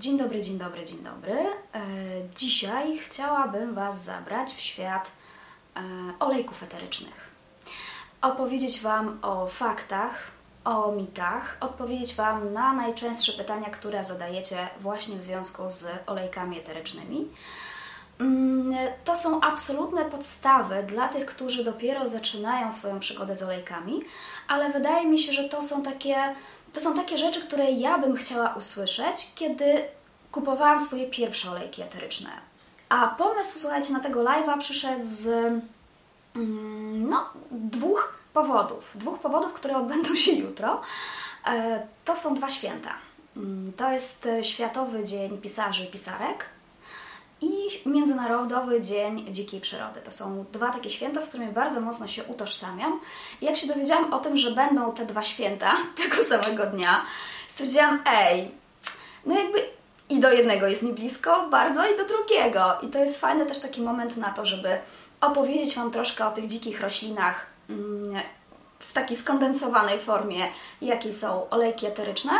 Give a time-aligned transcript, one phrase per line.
[0.00, 1.32] Dzień dobry, dzień dobry, dzień dobry.
[1.32, 1.80] E,
[2.36, 5.10] dzisiaj chciałabym Was zabrać w świat
[5.76, 5.80] e,
[6.18, 7.30] olejków eterycznych.
[8.22, 10.14] Opowiedzieć Wam o faktach,
[10.64, 17.28] o mitach, odpowiedzieć Wam na najczęstsze pytania, które zadajecie właśnie w związku z olejkami eterycznymi.
[18.20, 18.74] Mm,
[19.04, 24.04] to są absolutne podstawy dla tych, którzy dopiero zaczynają swoją przygodę z olejkami,
[24.48, 26.34] ale wydaje mi się, że to są takie,
[26.72, 29.84] to są takie rzeczy, które ja bym chciała usłyszeć, kiedy
[30.32, 32.30] kupowałam swoje pierwsze olejki eteryczne.
[32.88, 35.26] A pomysł, słuchajcie, na tego live'a przyszedł z
[36.36, 38.92] mm, no, dwóch powodów.
[38.94, 40.80] Dwóch powodów, które odbędą się jutro.
[41.46, 42.94] E, to są dwa święta.
[43.36, 46.44] Mm, to jest Światowy Dzień Pisarzy i Pisarek,
[47.40, 50.00] i Międzynarodowy Dzień Dzikiej Przyrody.
[50.00, 53.00] To są dwa takie święta, z którymi bardzo mocno się utożsamiam.
[53.40, 57.02] I jak się dowiedziałam o tym, że będą te dwa święta tego samego dnia,
[57.48, 58.50] stwierdziłam, ej,
[59.26, 59.58] no jakby
[60.08, 62.78] i do jednego jest mi blisko bardzo i do drugiego.
[62.82, 64.78] I to jest fajny też taki moment na to, żeby
[65.20, 68.22] opowiedzieć Wam troszkę o tych dzikich roślinach mm,
[68.78, 70.48] w takiej skondensowanej formie,
[70.82, 72.32] jakiej są olejki eteryczne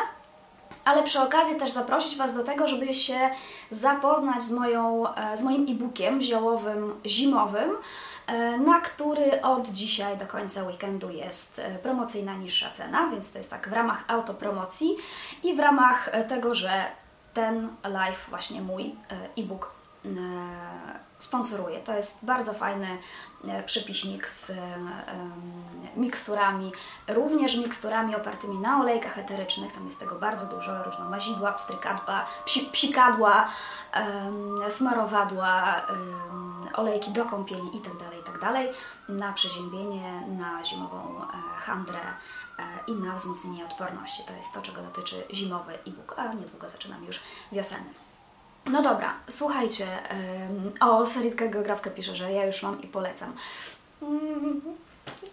[0.84, 3.30] ale przy okazji też zaprosić Was do tego, żeby się
[3.70, 7.70] zapoznać z, moją, e, z moim e-bookiem ziołowym zimowym,
[8.26, 13.38] e, na który od dzisiaj do końca weekendu jest e, promocyjna niższa cena, więc to
[13.38, 14.96] jest tak w ramach autopromocji
[15.42, 16.84] i w ramach tego, że
[17.34, 18.94] ten live, właśnie mój
[19.38, 19.74] e-book
[21.18, 21.80] sponsoruje.
[21.80, 22.98] To jest bardzo fajny
[23.48, 24.52] e, przepiśnik z
[25.96, 26.72] miksturami,
[27.08, 29.72] również miksturami opartymi na olejkach eterycznych.
[29.72, 33.48] Tam jest tego bardzo dużo, różne mazidła, pstrykadła, psi, psikadła,
[34.69, 35.82] smarowadła,
[36.74, 38.41] olejki do kąpieli itd., tak itd.
[38.41, 38.55] Tak
[39.08, 42.00] na przeziębienie, na zimową e, handrę
[42.58, 44.22] e, i na wzmocnienie odporności.
[44.27, 47.20] To jest to, czego dotyczy zimowy e-book, a niedługo zaczynam już
[47.52, 48.09] wiosenny.
[48.72, 49.86] No dobra, słuchajcie,
[50.80, 53.32] o Saritka Geografka pisze, że ja już mam i polecam.
[54.02, 54.60] Mm,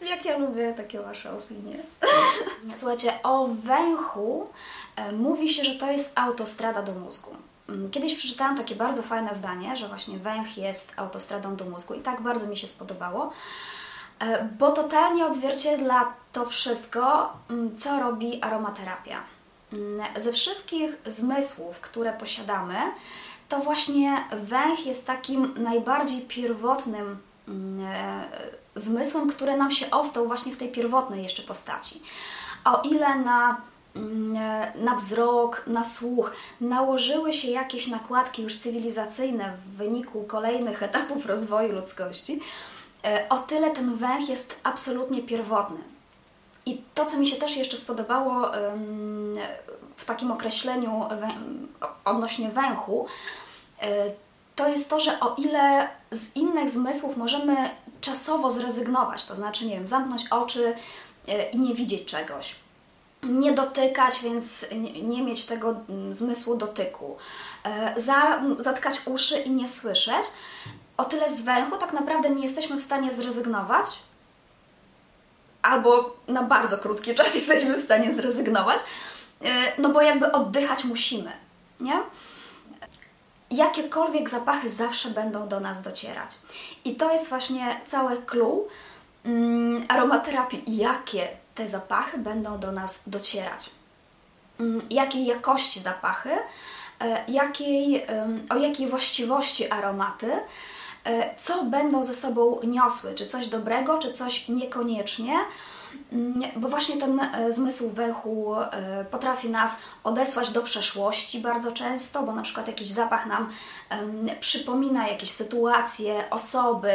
[0.01, 1.75] jak ja lubię takie Wasze opinie.
[2.75, 4.49] Słuchajcie, o węchu
[5.13, 7.31] mówi się, że to jest autostrada do mózgu.
[7.69, 11.99] Mm, kiedyś przeczytałam takie bardzo fajne zdanie, że właśnie węch jest autostradą do mózgu i
[11.99, 13.31] tak bardzo mi się spodobało,
[14.19, 19.23] e, bo totalnie odzwierciedla to wszystko, mm, co robi aromaterapia.
[20.17, 22.75] Ze wszystkich zmysłów, które posiadamy,
[23.49, 28.23] to właśnie węch jest takim najbardziej pierwotnym mm, e,
[28.75, 32.01] zmysłem, który nam się ostał właśnie w tej pierwotnej jeszcze postaci.
[32.65, 33.61] O ile na,
[33.95, 36.31] mm, e, na wzrok, na słuch
[36.61, 42.39] nałożyły się jakieś nakładki już cywilizacyjne w wyniku kolejnych etapów rozwoju ludzkości,
[43.03, 45.96] e, o tyle ten węch jest absolutnie pierwotny.
[46.67, 48.51] I to, co mi się też jeszcze spodobało
[49.97, 51.05] w takim określeniu
[52.05, 53.07] odnośnie węchu,
[53.81, 54.11] e,
[54.55, 57.69] to jest to, że o ile z innych zmysłów możemy
[58.01, 60.75] czasowo zrezygnować, to znaczy, nie wiem, zamknąć oczy
[61.27, 62.55] e, i nie widzieć czegoś,
[63.23, 64.65] nie dotykać, więc
[65.03, 67.17] nie mieć tego mm, zmysłu dotyku,
[67.63, 70.25] e, za, zatkać uszy i nie słyszeć,
[70.97, 73.99] o tyle z węchu tak naprawdę nie jesteśmy w stanie zrezygnować,
[75.67, 78.79] albo na bardzo krótki czas jesteśmy w stanie zrezygnować,
[79.41, 81.31] e, no bo jakby oddychać musimy,
[81.79, 82.01] nie?
[83.51, 86.29] Jakiekolwiek zapachy zawsze będą do nas docierać.
[86.85, 88.67] I to jest właśnie całe clue
[89.25, 90.77] mm, aromaterapii.
[90.77, 93.69] Jakie te zapachy będą do nas docierać?
[94.59, 96.31] Mm, jakiej jakości zapachy?
[97.01, 98.05] E, jakiej,
[98.49, 100.31] o jakiej właściwości aromaty?
[101.07, 105.33] E, co będą ze sobą niosły, czy coś dobrego, czy coś niekoniecznie,
[106.13, 112.23] mm, bo właśnie ten e, zmysł węchu e, potrafi nas odesłać do przeszłości bardzo często,
[112.23, 113.49] bo na przykład jakiś zapach nam
[114.39, 116.91] przypomina jakieś sytuacje, osoby.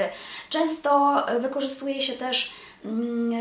[0.49, 3.33] Często wykorzystuje się też mm,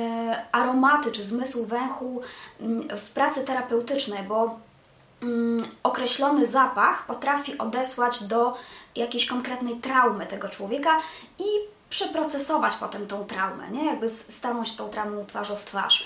[0.51, 2.21] aromaty czy zmysł węchu
[2.59, 4.59] mm, w pracy terapeutycznej, bo
[5.83, 8.57] określony zapach potrafi odesłać do
[8.95, 10.99] jakiejś konkretnej traumy tego człowieka
[11.39, 11.43] i
[11.89, 13.85] przeprocesować potem tą traumę, nie?
[13.85, 16.05] jakby stanąć z tą traumą twarzą w twarz.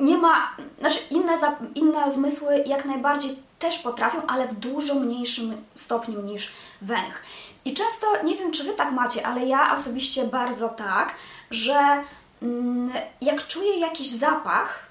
[0.00, 1.34] Nie ma, znaczy inne,
[1.74, 6.52] inne zmysły jak najbardziej też potrafią, ale w dużo mniejszym stopniu niż
[6.82, 7.22] węch.
[7.64, 11.14] I często, nie wiem czy Wy tak macie, ale ja osobiście bardzo tak,
[11.50, 12.02] że
[12.42, 14.88] mm, jak czuję jakiś zapach,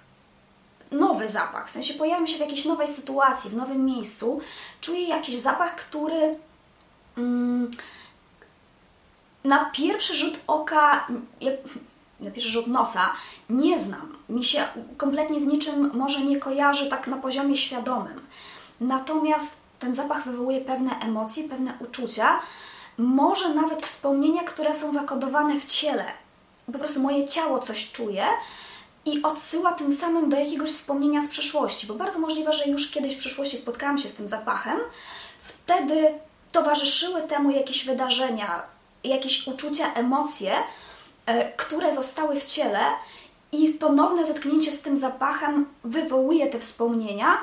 [0.92, 4.42] nowy zapach, w sensie pojawiam się w jakiejś nowej sytuacji, w nowym miejscu,
[4.82, 6.36] czuję jakiś zapach, który
[7.18, 7.72] mm,
[9.44, 11.08] na pierwszy rzut oka,
[12.20, 13.14] na pierwszy rzut nosa
[13.50, 14.18] nie znam.
[14.30, 18.22] Mi się kompletnie z niczym może nie kojarzy tak na poziomie świadomym.
[18.82, 22.40] natomiast ten zapach wywołuje pewne emocje, pewne uczucia,
[22.98, 26.06] może nawet wspomnienia, które są zakodowane w ciele.
[26.66, 28.26] Po prostu moje ciało coś czuje
[29.07, 33.15] i odsyła tym samym do jakiegoś wspomnienia z przeszłości, bo bardzo możliwe, że już kiedyś
[33.15, 34.80] w przeszłości spotkałam się z tym zapachem.
[35.44, 36.13] Wtedy
[36.51, 38.63] towarzyszyły temu jakieś wydarzenia,
[39.04, 40.54] jakieś uczucia, emocje,
[41.25, 42.80] e, które zostały w ciele
[43.51, 47.38] i ponowne zetknięcie z tym zapachem wywołuje te wspomnienia,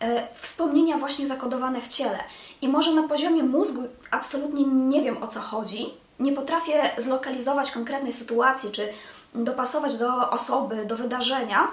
[0.00, 2.18] e, wspomnienia właśnie zakodowane w ciele.
[2.62, 8.12] I może na poziomie mózgu absolutnie nie wiem o co chodzi, nie potrafię zlokalizować konkretnej
[8.12, 8.88] sytuacji, czy
[9.36, 11.68] dopasować do osoby, do wydarzenia,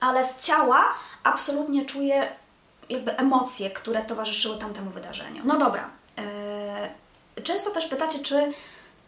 [0.00, 0.84] ale z ciała
[1.22, 2.28] absolutnie czuję
[2.90, 5.42] jakby emocje, które towarzyszyły tamtemu wydarzeniu.
[5.44, 5.90] No dobra.
[6.18, 8.52] E, często też pytacie, czy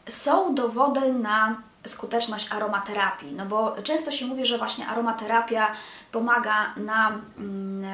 [0.09, 5.73] są dowody na skuteczność aromaterapii, no bo często się mówi, że właśnie aromaterapia
[6.13, 7.87] pomaga na, mm,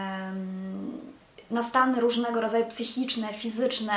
[1.50, 3.92] na stany różnego rodzaju psychiczne, fizyczne.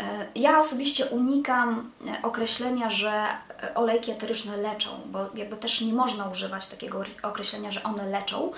[0.00, 1.90] E, ja osobiście unikam
[2.22, 3.26] określenia, że
[3.74, 8.52] olejki eteryczne leczą, bo jakby też nie można używać takiego określenia, że one leczą,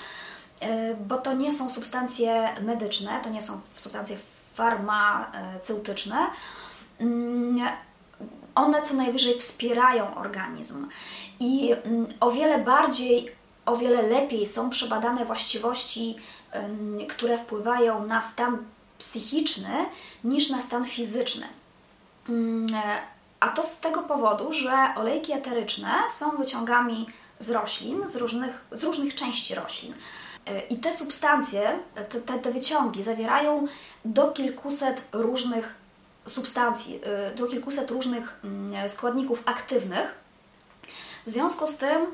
[0.61, 4.17] e, bo to nie są substancje medyczne, to nie są substancje
[4.55, 6.17] farmaceutyczne
[7.01, 7.69] mm,
[8.55, 10.89] one co najwyżej wspierają organizm
[11.41, 13.33] i mm, o wiele bardziej,
[13.67, 16.17] o wiele lepiej są przebadane właściwości,
[17.09, 18.59] które wpływają na stan
[19.03, 19.87] psychiczny
[20.25, 21.47] niż na stan fizyczny.
[22.29, 22.67] Mm,
[23.41, 27.07] a to z tego powodu, że olejki eteryczne są wyciągami
[27.39, 29.95] z roślin, z różnych, z różnych części roślin.
[30.71, 31.79] I te substancje,
[32.27, 33.67] te, te, wyciągi zawierają
[34.05, 35.75] do kilkuset różnych
[36.27, 37.01] substancji,
[37.33, 40.15] y, do kilkuset różnych mm, składników aktywnych.
[41.27, 42.07] W związku z tym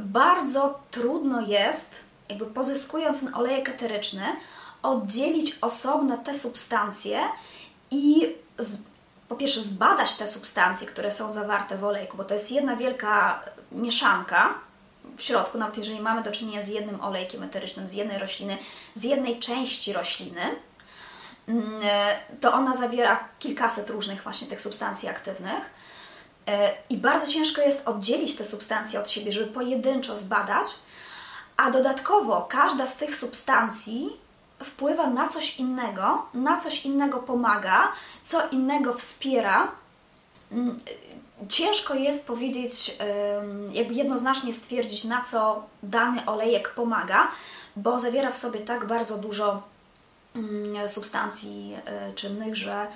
[0.00, 1.94] bardzo trudno jest,
[2.28, 4.26] jakby pozyskując ten olejek eteryczny,
[4.86, 7.20] oddzielić osobno te substancje
[7.90, 8.82] i z,
[9.28, 13.44] po pierwsze zbadać te substancje, które są zawarte w olejku, bo to jest jedna wielka
[13.72, 14.54] mieszanka
[15.16, 18.58] w środku, nawet jeżeli mamy do czynienia z jednym olejkiem eterycznym, z jednej rośliny,
[18.94, 20.56] z jednej części rośliny,
[21.48, 21.80] Mm,
[22.40, 25.70] to ona zawiera kilkaset różnych właśnie tych substancji aktywnych.
[26.48, 30.68] E, I bardzo ciężko jest oddzielić te substancje od siebie, żeby pojedynczo zbadać,
[31.56, 34.20] a dodatkowo każda z tych substancji
[34.64, 37.92] wpływa na coś innego, na coś innego pomaga,
[38.22, 39.72] co innego wspiera.
[40.52, 40.80] Mm,
[41.48, 42.98] ciężko jest powiedzieć,
[43.72, 47.28] jakby jednoznacznie stwierdzić, na co dany olejek pomaga,
[47.76, 49.62] bo zawiera w sobie tak bardzo dużo
[50.36, 52.86] Mm, substancji e, czynnych, że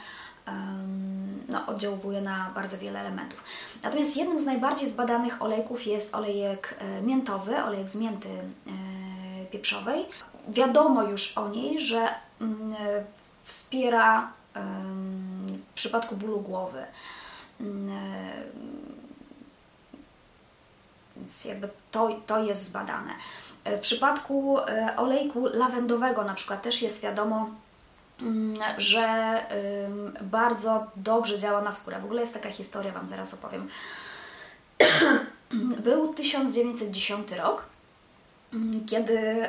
[1.48, 3.44] no, oddziałuje na bardzo wiele elementów.
[3.82, 10.06] Natomiast jednym z najbardziej zbadanych olejków jest olejek e, miętowy, olejek z mięty e, pieprzowej.
[10.50, 12.08] Wiadomo już o niej, że
[12.40, 12.74] mm,
[13.44, 14.32] wspiera
[15.70, 16.84] w przypadku bólu głowy.
[17.60, 17.90] Mm,
[21.16, 23.10] więc jakby to, to jest zbadane.
[23.64, 27.50] E, w przypadku e, olejku lawendowego na przykład też jest wiadomo,
[28.20, 29.40] mm, że
[30.22, 32.00] bardzo dobrze działa na skórę.
[32.00, 33.68] W ogóle jest taka historia, Wam zaraz opowiem.
[35.84, 37.62] Był 1910 rok,
[38.86, 39.46] kiedy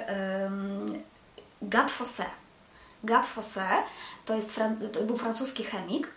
[1.61, 2.25] Gat Fosse,
[3.03, 3.83] Gat Fosse
[4.25, 4.59] to, jest,
[4.93, 6.07] to był francuski chemik,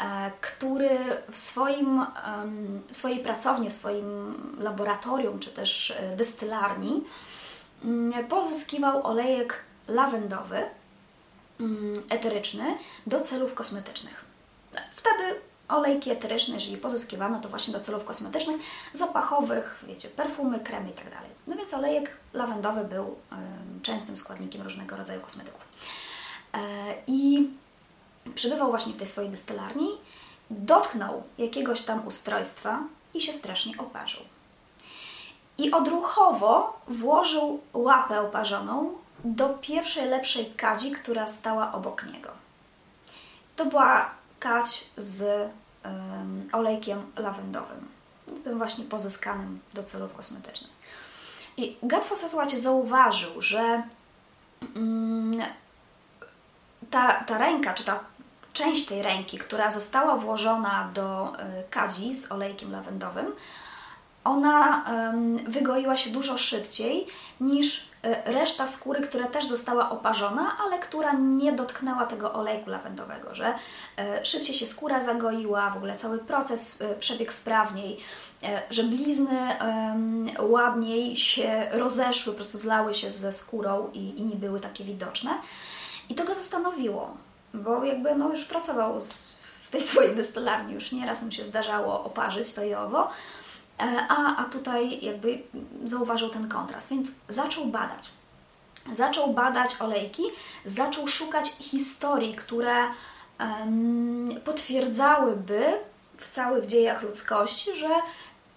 [0.00, 0.98] E, który
[1.30, 2.06] w, swoim,
[2.90, 7.04] w swojej pracowni, w swoim laboratorium czy też e, dystylarni
[7.84, 9.54] mm, pozyskiwał olejek
[9.88, 10.64] lawendowy
[11.60, 12.64] mm, eteryczny
[13.06, 14.24] do celów kosmetycznych.
[14.94, 15.40] Wtedy
[15.76, 18.60] olejki eteryczne, jeżeli pozyskiwano, to właśnie do celów kosmetycznych,
[18.92, 21.10] zapachowych, wiecie, perfumy, kremy itd.
[21.10, 23.16] Tak no więc olejek lawendowy był
[23.82, 25.68] częstym składnikiem różnego rodzaju kosmetyków.
[26.54, 26.58] E,
[27.06, 27.48] I
[28.34, 29.88] przybywał właśnie w tej swojej dystylarni,
[30.50, 32.78] dotknął jakiegoś tam ustrojstwa
[33.14, 34.22] i się strasznie oparzył.
[35.58, 38.92] I odruchowo włożył łapę oparzoną
[39.24, 42.30] do pierwszej lepszej kadzi, która stała obok niego.
[43.56, 44.10] To była
[44.40, 45.50] kadź z
[46.52, 47.88] olejkiem lawendowym,
[48.44, 50.72] tym właśnie pozyskanym do celów kosmetycznych.
[51.56, 53.82] I Gatfosa, słuchajcie, zauważył, że
[54.76, 55.42] mm,
[56.90, 58.00] ta, ta ręka, czy ta
[58.52, 63.26] część tej ręki, która została włożona do e, kadzi z olejkiem lawendowym,
[64.24, 64.84] ona
[65.48, 67.06] wygoiła się dużo szybciej
[67.40, 67.89] niż
[68.24, 73.54] reszta skóry, która też została oparzona, ale która nie dotknęła tego olejku lawendowego, że
[73.98, 78.00] e, szybciej się skóra zagoiła, w ogóle cały proces przebiegł sprawniej,
[78.70, 79.38] że blizny
[80.38, 85.30] ładniej się rozeszły, po prostu zlały się ze skórą i, i nie były takie widoczne.
[86.08, 87.10] I to go zastanowiło,
[87.54, 92.04] bo jakby no już pracował z, w tej swojej destylarni, już nieraz mu się zdarzało
[92.04, 93.10] oparzyć to i owo, e,
[94.08, 95.42] a, a tutaj jakby
[95.84, 98.08] zauważył ten kontrast, więc zaczął badać.
[98.92, 100.22] Zaczął badać olejki,
[100.66, 102.74] zaczął szukać historii, które
[103.40, 105.64] um, potwierdzałyby
[106.18, 107.88] w całych dziejach ludzkości, że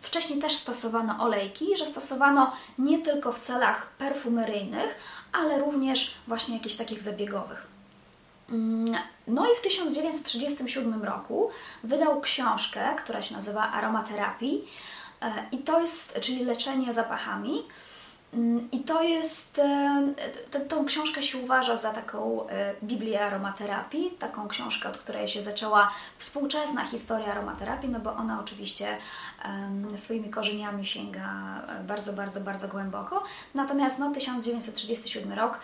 [0.01, 4.95] wcześniej też stosowano olejki, że stosowano nie tylko w celach perfumeryjnych,
[5.31, 7.67] ale również właśnie jakichś takich zabiegowych.
[8.49, 8.95] Mm,
[9.27, 11.49] no i w 1937 roku
[11.83, 14.67] wydał książkę, która się nazywa Aromaterapii e,
[15.51, 17.63] i to jest, czyli leczenie zapachami.
[18.71, 24.89] I to jest, e, tą książkę się uważa za taką e, Biblię aromaterapii, taką książkę,
[24.89, 28.97] od której się zaczęła współczesna historia aromaterapii, no bo ona oczywiście
[29.95, 31.29] swoimi korzeniami sięga
[31.67, 33.23] e, bardzo, bardzo, bardzo głęboko.
[33.55, 35.59] Natomiast no, 1937 rok,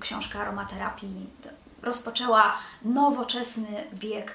[0.00, 1.26] książka aromaterapii
[1.82, 4.32] rozpoczęła nowoczesny bieg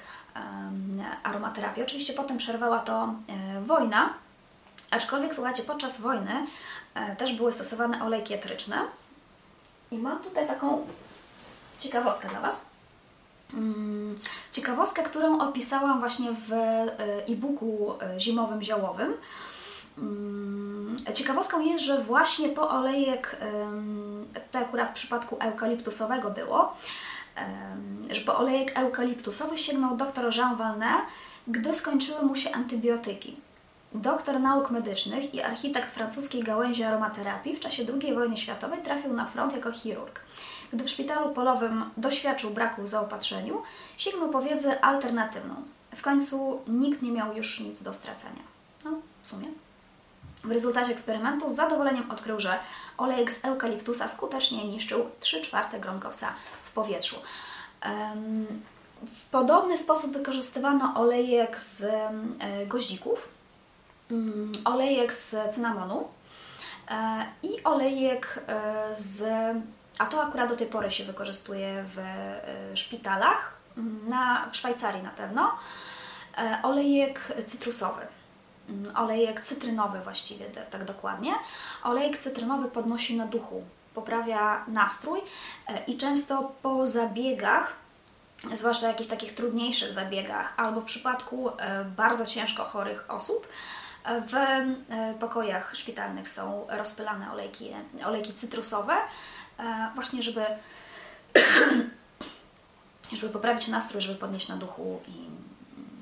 [1.22, 1.82] aromaterapii.
[1.82, 3.14] Oczywiście potem przerwała to
[3.66, 4.10] wojna,
[4.90, 6.46] aczkolwiek słuchajcie, podczas wojny
[6.94, 8.78] E, też były stosowane olejki eteryczne.
[9.90, 10.86] I mam tutaj taką
[11.78, 12.66] ciekawostkę dla Was.
[13.54, 14.18] Mm,
[14.52, 16.96] ciekawostkę, którą opisałam właśnie w e,
[17.26, 19.14] e-booku e, zimowym ziołowym.
[19.98, 23.36] Mm, ciekawostką jest, że właśnie po olejek,
[24.52, 26.76] to akurat w przypadku eukaliptusowego było,
[28.26, 31.00] po olejek eukaliptusowy sięgnął dr Jean Valnet,
[31.48, 33.36] gdy skończyły mu się antybiotyki.
[33.94, 39.26] Doktor nauk medycznych i architekt francuskiej gałęzi aromaterapii w czasie II wojny światowej trafił na
[39.26, 40.20] front jako chirurg.
[40.72, 43.62] Gdy w szpitalu polowym doświadczył braku w zaopatrzeniu,
[43.96, 45.54] sięgnął po wiedzę alternatywną.
[45.96, 48.42] W końcu nikt nie miał już nic do stracenia.
[48.84, 48.90] No,
[49.22, 49.48] w sumie.
[50.44, 52.58] W rezultacie eksperymentu z zadowoleniem odkrył, że
[52.98, 56.28] olejek z eukaliptusa skutecznie niszczył 3 czwarte gronkowca
[56.72, 57.16] w powietrzu.
[59.06, 61.86] W podobny sposób wykorzystywano olejek z
[62.66, 63.32] goździków,
[64.12, 66.08] Mm, olejek z cynamonu
[66.90, 69.24] e, i olejek e, z,
[69.98, 75.02] a to akurat do tej pory się wykorzystuje w e, szpitalach, mm, na, w Szwajcarii
[75.02, 75.50] na pewno,
[76.62, 78.02] olejek cytrusowy.
[78.68, 81.32] Mm, olejek cytrynowy właściwie, tak dokładnie.
[81.84, 85.20] Olejek cytrynowy podnosi na duchu, poprawia nastrój
[85.86, 87.72] i często po zabiegach
[88.54, 91.50] zwłaszcza jakichś takich trudniejszych zabiegach, albo w przypadku
[91.96, 93.46] bardzo ciężko chorych osób,
[94.04, 97.70] w e, pokojach szpitalnych są rozpylane olejki,
[98.04, 98.96] olejki cytrusowe,
[99.58, 100.44] e, właśnie żeby,
[103.18, 105.12] żeby poprawić nastrój, żeby podnieść na duchu i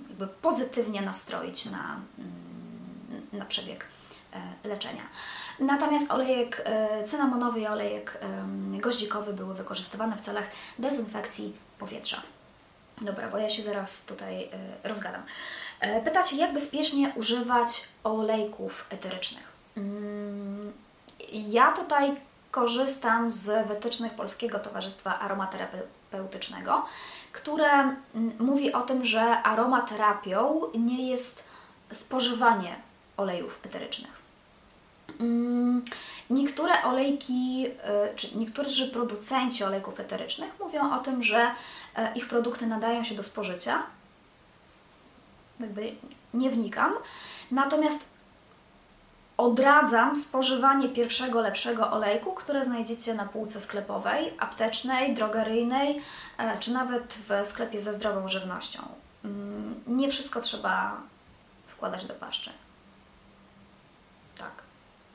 [0.08, 3.86] jakby pozytywnie nastroić na, mm, na przebieg
[4.32, 5.02] e, leczenia.
[5.60, 6.64] Natomiast olejek
[7.04, 8.18] cynamonowy i olejek
[8.80, 10.44] goździkowy były wykorzystywane w celach
[10.78, 12.22] dezynfekcji powietrza.
[13.00, 14.48] Dobra, bo ja się zaraz tutaj
[14.84, 15.22] rozgadam.
[15.80, 19.52] E, pytacie, jak bezpiecznie używać olejków eterycznych.
[19.76, 20.72] Mm,
[21.32, 22.16] ja tutaj
[22.50, 26.84] korzystam z wytycznych Polskiego Towarzystwa Aromaterapeutycznego,
[27.32, 27.96] które mm,
[28.38, 31.44] mówi o tym, że aromaterapią nie jest
[31.92, 32.76] spożywanie
[33.16, 34.20] olejów eterycznych.
[35.20, 35.84] Mm,
[36.30, 41.50] niektóre olejki, e, czy niektórzy producenci olejków eterycznych mówią o tym, że
[41.96, 43.82] e, ich produkty nadają się do spożycia,
[45.60, 45.92] jakby
[46.34, 46.92] nie wnikam.
[47.50, 48.10] Natomiast
[49.36, 56.02] odradzam spożywanie pierwszego, lepszego olejku, które znajdziecie na półce sklepowej, aptecznej, drogeryjnej,
[56.38, 58.82] e, czy nawet w sklepie ze zdrową żywnością.
[59.24, 60.96] Mm, nie wszystko trzeba
[61.66, 62.50] wkładać do paszczy.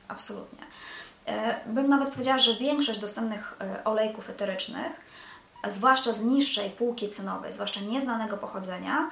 [0.08, 0.64] Absolutnie.
[1.26, 4.92] E, bym nawet powiedziała, że większość dostępnych e, olejków eterycznych,
[5.68, 9.10] zwłaszcza z niższej półki cenowej, zwłaszcza nieznanego pochodzenia,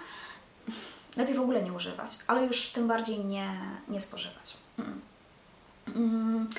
[1.16, 3.50] lepiej w ogóle nie używać, ale już tym bardziej nie,
[3.88, 4.58] nie spożywać.
[4.80, 5.02] Mm.
[5.88, 6.50] Mm.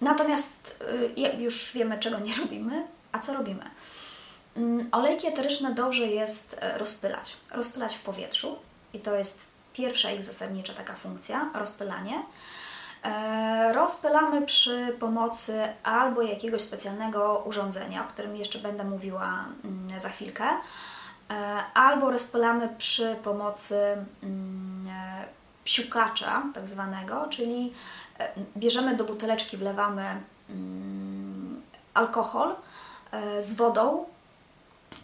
[0.00, 0.84] Natomiast
[1.18, 3.70] y, już wiemy, czego nie robimy, a co robimy?
[4.56, 7.36] Mm, olejki eteryczne dobrze jest e, rozpylać.
[7.50, 8.58] Rozpylać w powietrzu
[8.92, 12.22] i to jest pierwsza ich zasadnicza taka funkcja rozpylanie.
[13.06, 19.44] E, rozpylamy przy pomocy albo jakiegoś specjalnego urządzenia, o którym jeszcze będę mówiła
[19.98, 20.44] za chwilkę
[21.30, 25.24] E, albo rozpylamy przy pomocy mm, e,
[25.64, 27.72] psiukacza tak zwanego, czyli
[28.56, 30.04] bierzemy do buteleczki, wlewamy
[30.50, 31.62] mm,
[31.94, 32.54] alkohol
[33.40, 34.04] z wodą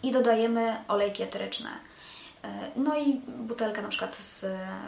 [0.03, 1.69] i dodajemy olejki eteryczne.
[2.75, 4.45] No i butelkę na przykład z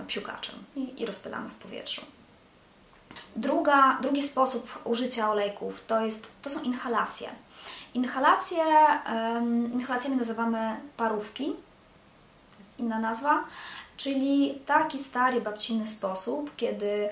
[0.08, 2.06] psiukaczem i rozpylamy w powietrzu.
[3.36, 7.30] Druga, drugi sposób użycia olejków to, jest, to są inhalacje.
[7.94, 8.64] Inhalacje,
[9.74, 11.56] inhalacjami nazywamy parówki,
[12.80, 13.44] inna nazwa,
[13.98, 17.10] czyli taki stary babcinny sposób, kiedy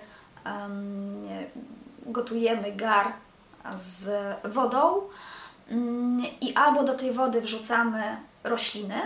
[2.06, 3.13] gotujemy gar
[3.77, 4.12] z
[4.44, 5.01] wodą
[5.70, 9.01] mm, i albo do tej wody wrzucamy rośliny,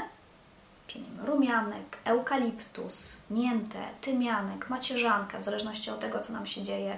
[0.88, 6.98] czyli rumianek, eukaliptus, miętę, tymianek, macierzankę, w zależności od tego, co nam się dzieje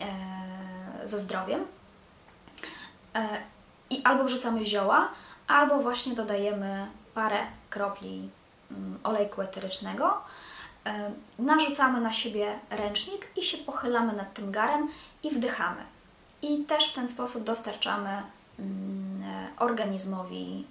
[0.00, 0.06] e,
[1.04, 1.64] ze zdrowiem.
[3.14, 3.28] E,
[3.90, 5.08] I albo wrzucamy zioła,
[5.46, 7.38] albo właśnie dodajemy parę
[7.70, 8.30] kropli
[8.70, 10.20] mm, olejku eterycznego.
[10.86, 14.88] E, narzucamy na siebie ręcznik i się pochylamy nad tym garem
[15.22, 15.82] i wdychamy.
[16.42, 18.22] I też w ten sposób dostarczamy
[18.58, 19.22] mm,
[19.58, 20.66] organizmowi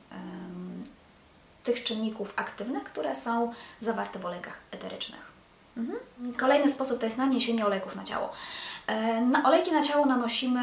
[1.65, 5.35] tych czynników aktywnych, które są zawarte w olejkach eterycznych.
[5.77, 5.99] Mhm.
[6.37, 8.29] Kolejny sposób to jest naniesienie olejków na ciało.
[8.87, 10.61] E, na olejki na ciało nanosimy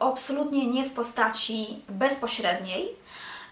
[0.00, 2.88] absolutnie nie w postaci bezpośredniej,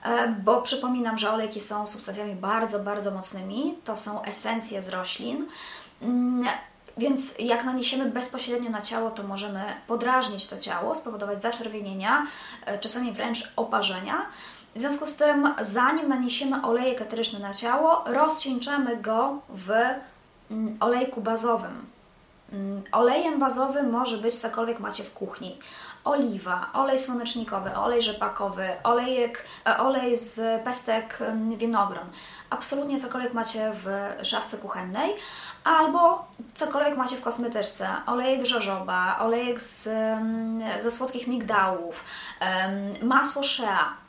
[0.04, 3.74] e, bo przypominam, że olejki są substancjami bardzo, bardzo mocnymi.
[3.84, 5.46] To są esencje z roślin.
[6.02, 6.46] Mm,
[6.98, 12.26] więc jak naniesiemy bezpośrednio na ciało, to możemy podrażnić to ciało, spowodować zaczerwienienia,
[12.66, 14.26] e, czasami wręcz oparzenia.
[14.76, 19.70] W związku z tym, zanim naniesiemy olejek eteryczny na ciało, rozcieńczamy go w
[20.50, 21.86] mm, olejku bazowym.
[22.52, 25.58] Mm, olejem bazowym może być cokolwiek macie w kuchni.
[26.04, 32.06] Oliwa, olej słonecznikowy, olej rzepakowy, olejek, e, olej z pestek mm, winogron.
[32.50, 33.88] Absolutnie cokolwiek macie w
[34.22, 35.10] szafce kuchennej
[35.64, 37.88] albo cokolwiek macie w kosmetyczce.
[38.06, 39.88] Olejek żożoba, olejek z,
[40.82, 42.04] ze słodkich migdałów,
[43.02, 44.05] masło shea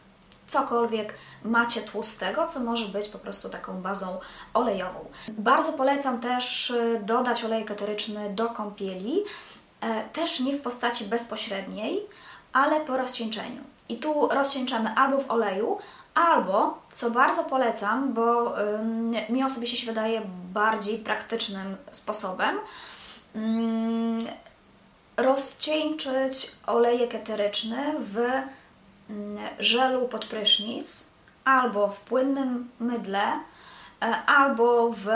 [0.47, 1.13] cokolwiek
[1.43, 4.19] macie tłustego, co może być po prostu taką bazą
[4.53, 5.05] olejową.
[5.29, 9.23] Bardzo polecam też y, dodać olejek eteryczny do kąpieli,
[9.81, 12.05] e, też nie w postaci bezpośredniej,
[12.53, 13.61] ale po rozcieńczeniu.
[13.89, 15.77] I tu rozcieńczamy albo w oleju,
[16.15, 18.55] albo, co bardzo polecam, bo
[19.29, 20.21] mi osobiście się wydaje
[20.53, 22.59] bardziej praktycznym sposobem,
[25.17, 28.21] rozcieńczyć olejek eteryczny w
[29.59, 31.13] żelu pod prysznic
[31.45, 33.23] albo w płynnym mydle,
[34.01, 35.07] e, albo w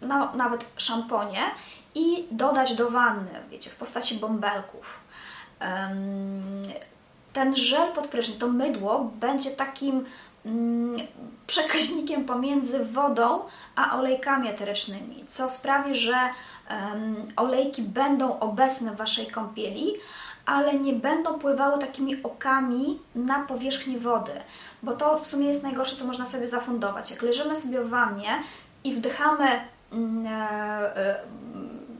[0.00, 1.40] no, nawet szamponie
[1.94, 5.00] i dodać do wanny, wiecie, w postaci bąbelków.
[7.32, 10.04] Ten żel pod prysznic, to mydło będzie takim
[10.46, 10.96] mm,
[11.46, 13.44] przekaźnikiem pomiędzy wodą
[13.76, 16.16] a olejkami eterycznymi, co sprawi, że
[17.36, 19.92] olejki będą obecne w Waszej kąpieli,
[20.46, 24.32] ale nie będą pływały takimi okami na powierzchni wody,
[24.82, 27.10] bo to w sumie jest najgorsze, co można sobie zafundować.
[27.10, 28.42] Jak leżymy sobie w wannie
[28.84, 29.60] i wdychamy
[29.92, 30.30] mm, e,
[30.96, 31.20] e,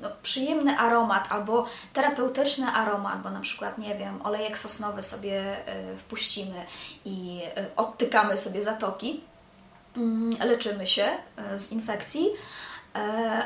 [0.03, 5.97] no, przyjemny aromat albo terapeutyczny aromat, bo na przykład, nie wiem, olejek sosnowy sobie e,
[5.97, 6.65] wpuścimy
[7.05, 7.41] i
[7.77, 9.21] odtykamy sobie zatoki,
[9.97, 11.09] mm, leczymy się
[11.57, 12.29] z infekcji,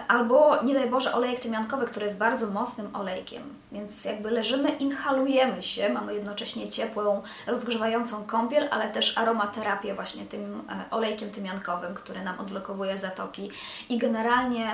[0.09, 5.63] albo nie daj Boże olejek tymiankowy, który jest bardzo mocnym olejkiem, więc jakby leżymy, inhalujemy
[5.63, 12.25] się, mamy jednocześnie ciepłą, rozgrzewającą kąpiel, ale też aromaterapię właśnie tym e, olejkiem tymiankowym, który
[12.25, 13.51] nam odblokowuje zatoki
[13.89, 14.71] i generalnie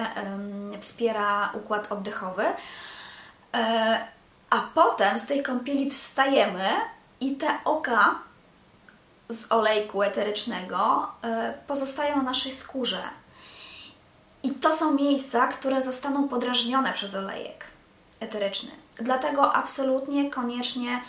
[0.80, 2.44] wspiera układ oddechowy.
[3.54, 4.00] E,
[4.50, 6.68] a potem z tej kąpieli wstajemy
[7.20, 8.18] i te oka
[9.28, 11.08] z olejku eterycznego
[11.66, 12.98] pozostają na naszej skórze
[14.46, 17.64] i to są miejsca, które zostaną podrażnione przez olejek
[18.20, 18.70] eteryczny.
[18.96, 21.00] Dlatego absolutnie, koniecznie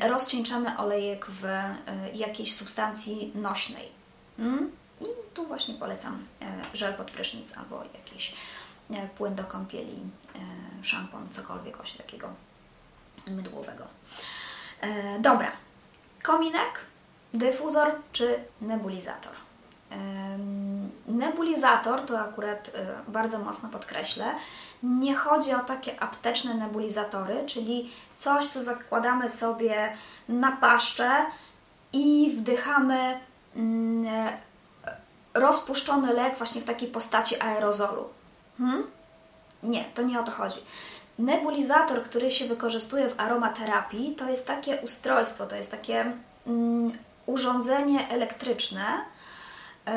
[0.00, 3.88] rozcieńczamy olejek w y, jakiejś substancji nośnej.
[4.38, 4.70] Mm?
[5.00, 8.34] I tu właśnie polecam e, żel pod prysznic albo jakiś
[8.90, 9.98] e, płyn do kąpieli,
[10.34, 12.28] e, szampon, cokolwiek właśnie takiego
[13.26, 13.84] mydłowego.
[14.80, 15.52] E, dobra,
[16.22, 16.80] kominek,
[17.34, 19.32] dyfuzor czy nebulizator.
[21.06, 22.72] Nebulizator, to akurat y,
[23.08, 24.24] bardzo mocno podkreślę,
[24.82, 29.92] nie chodzi o takie apteczne nebulizatory, czyli coś, co zakładamy sobie
[30.28, 31.10] na paszczę
[31.92, 33.20] i wdychamy
[33.56, 34.06] mm,
[35.34, 38.08] rozpuszczony lek właśnie w takiej postaci aerozolu.
[38.58, 38.86] Hmm?
[39.62, 40.60] Nie, to nie o to chodzi.
[41.18, 46.12] Nebulizator, który się wykorzystuje w aromaterapii, to jest takie ustrojstwo, to jest takie
[46.46, 49.13] mm, urządzenie elektryczne, E,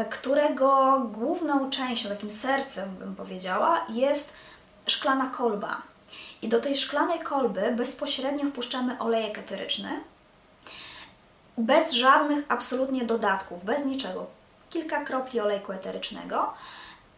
[0.09, 4.35] którego główną częścią, takim sercem bym powiedziała, jest
[4.87, 5.81] szklana kolba.
[6.41, 9.89] I do tej szklanej kolby bezpośrednio wpuszczamy olejek eteryczny,
[11.57, 14.25] bez żadnych absolutnie dodatków, bez niczego.
[14.69, 16.53] Kilka kropli olejku eterycznego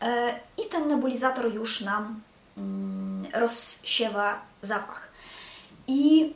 [0.01, 2.21] e, i ten nebulizator już nam
[2.57, 5.07] mm, rozsiewa zapach.
[5.87, 6.33] I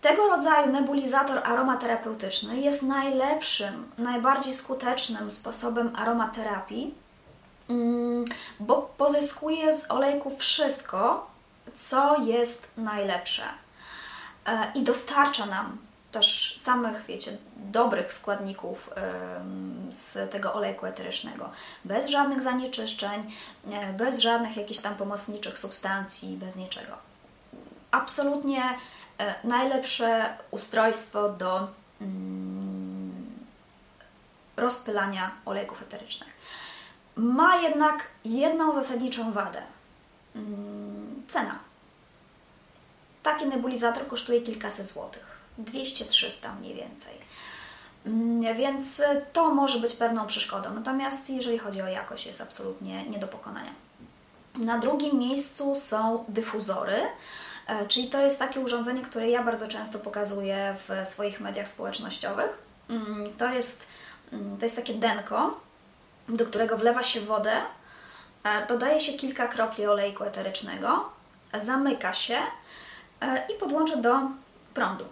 [0.00, 6.94] Tego rodzaju nebulizator aromaterapeutyczny jest najlepszym, najbardziej skutecznym sposobem aromaterapii,
[7.68, 8.24] mm,
[8.60, 11.30] bo pozyskuje z olejków wszystko,
[11.74, 13.42] co jest najlepsze
[14.46, 15.78] e, i dostarcza nam
[16.12, 18.90] też samych, wiecie, dobrych składników
[19.90, 21.50] z tego olejku eterycznego,
[21.84, 23.32] bez żadnych zanieczyszczeń,
[23.70, 26.92] e, bez żadnych jakichś tam pomocniczych substancji, bez niczego.
[27.90, 28.62] Absolutnie
[29.44, 31.68] najlepsze ustrojstwo do
[32.00, 33.38] mm,
[34.56, 36.28] rozpylania olejków eterycznych.
[37.16, 39.62] Ma jednak jedną zasadniczą wadę.
[40.36, 41.58] Mm, cena.
[43.22, 45.26] Taki nebulizator kosztuje kilkaset złotych
[45.58, 47.14] 200-300 mniej więcej.
[48.06, 49.02] Mm, więc
[49.32, 50.74] to może być pewną przeszkodą.
[50.74, 53.72] Natomiast jeżeli chodzi o jakość, jest absolutnie nie do pokonania.
[54.54, 57.08] Na drugim miejscu są dyfuzory, e,
[57.88, 62.58] czyli to jest takie urządzenie, które ja bardzo często pokazuję w swoich mediach społecznościowych.
[62.90, 63.86] Mm, to jest,
[64.32, 65.60] mm, to jest takie denko,
[66.28, 67.52] do którego wlewa się wodę,
[68.44, 71.08] e, dodaje się kilka kropli olejku eterycznego,
[71.58, 72.38] zamyka się
[73.20, 74.20] e, i podłącza do
[74.74, 75.04] prądu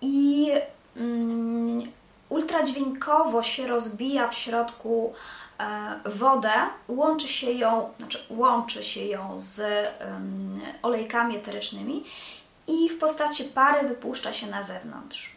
[0.00, 0.50] i
[0.96, 1.92] mm,
[2.28, 5.18] ultradźwiękowo się rozbija w środku e,
[6.04, 6.52] wodę,
[6.88, 9.62] łączy się ją, znaczy łączy się ją z
[10.82, 12.04] olejkami eterycznymi
[12.66, 15.36] i w postaci pary wypuszcza się na zewnątrz.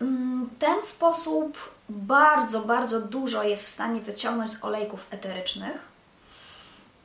[0.00, 5.78] Mm, ten sposób bardzo, bardzo dużo jest w stanie wyciągnąć z olejków eterycznych.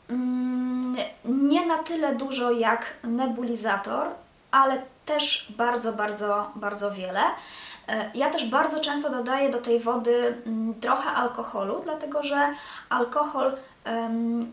[0.10, 4.08] Mm, nie na tyle dużo jak nebulizator,
[4.52, 7.22] ale też bardzo, bardzo, bardzo wiele.
[7.88, 12.50] E, ja też bardzo często dodaję do tej wody mm, trochę alkoholu, dlatego że
[12.89, 13.58] alkohol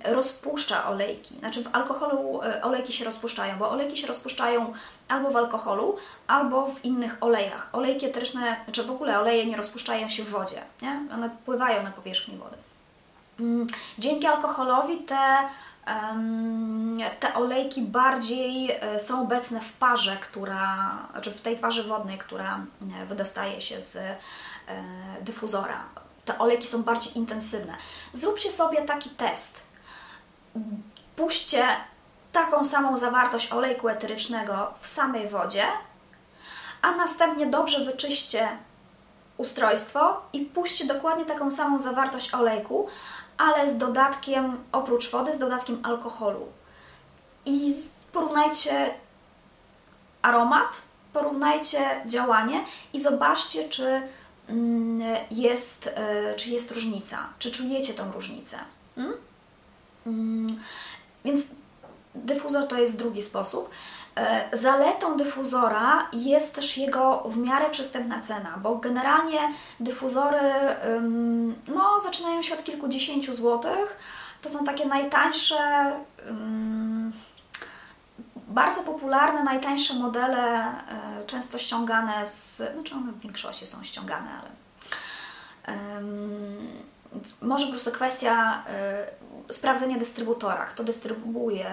[0.04, 1.38] rozpuszcza olejki.
[1.38, 4.72] Znaczy w alkoholu e, olejki się rozpuszczają, bo olejki się rozpuszczają
[5.08, 7.68] albo w alkoholu, albo w innych olejach.
[7.72, 11.00] Olejki eteryczne, czy w ogóle oleje nie rozpuszczają się w wodzie, nie?
[11.14, 12.56] one pływają na powierzchni wody.
[13.40, 13.66] Mm,
[13.98, 15.18] dzięki alkoholowi te
[17.20, 22.60] te olejki bardziej e, są obecne w parze, która, znaczy w tej parze wodnej, która
[23.02, 24.16] e, wydostaje się z e,
[25.20, 25.84] dyfuzora.
[26.24, 27.76] Te olejki są bardziej intensywne.
[28.12, 29.62] Zróbcie sobie taki test.
[31.16, 31.66] Puśćcie
[32.32, 35.64] taką samą zawartość olejku eterycznego w samej wodzie,
[36.82, 38.48] a następnie dobrze wyczyście
[39.36, 42.88] ustrojstwo i puśćcie dokładnie taką samą zawartość olejku,
[43.38, 46.46] ale z dodatkiem, oprócz wody, z dodatkiem alkoholu.
[47.46, 47.74] I
[48.12, 48.94] porównajcie
[50.22, 54.02] aromat, porównajcie działanie i zobaczcie, czy
[54.48, 58.58] mm, jest, e, czy jest różnica, czy czujecie tą różnicę.
[58.94, 59.14] Hmm?
[60.06, 60.60] Mm,
[61.24, 61.46] więc
[62.14, 63.70] dyfuzor to jest drugi sposób.
[64.18, 69.40] E, zaletą dyfuzora jest też jego w miarę przystępna cena, bo generalnie
[69.80, 70.40] dyfuzory
[71.68, 73.98] no, zaczynają się od kilkudziesięciu złotych.
[74.42, 75.92] To są takie najtańsze,
[78.48, 82.56] bardzo popularne, najtańsze modele, e, często ściągane z.
[82.74, 84.50] Znaczy one w większości są ściągane, ale.
[87.42, 88.64] Może po prostu kwestia
[89.48, 91.66] y, sprawdzenia dystrybutora, kto dystrybuuje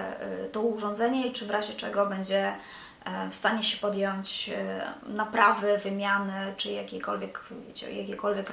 [0.46, 2.54] y, to urządzenie i czy w razie czego będzie
[3.28, 8.50] y, w stanie się podjąć y, naprawy, wymiany czy jakiekolwiek, wiecie, jakiekolwiek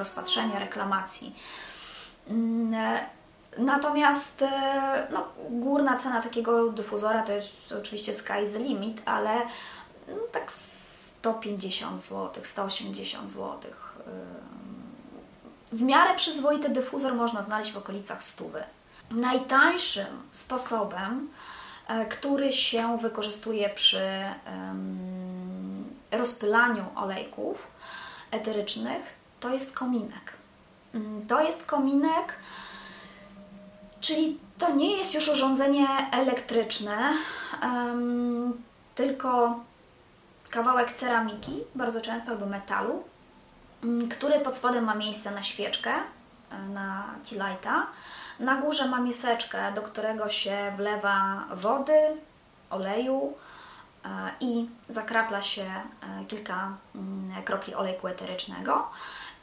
[0.58, 1.36] reklamacji.
[2.28, 2.74] Mm,
[3.58, 4.44] natomiast
[5.10, 9.34] no, górna cena takiego dyfuzora to jest to oczywiście sky is the limit, ale
[10.08, 13.70] no, tak 150 zł, 180 zł
[15.72, 18.62] w miarę przyzwoity dyfuzor można znaleźć w okolicach stówy.
[19.10, 21.28] Najtańszym sposobem,
[21.88, 24.00] e, który się wykorzystuje przy
[26.10, 27.70] rozpylaniu olejków
[28.30, 30.32] eterycznych, to jest kominek.
[30.94, 32.34] Mm, to jest kominek,
[34.00, 37.12] czyli to nie jest już urządzenie elektryczne,
[38.94, 39.60] tylko
[40.50, 43.04] kawałek ceramiki, bardzo często albo metalu,
[44.10, 45.90] który pod spodem ma miejsce na świeczkę,
[46.50, 47.14] e, na
[47.62, 47.86] tea
[48.40, 51.98] Na górze ma miseczkę, do którego się wlewa wody,
[52.70, 53.36] oleju
[54.04, 54.08] e,
[54.40, 58.90] i zakrapla się e, kilka mm, kropli olejku eterycznego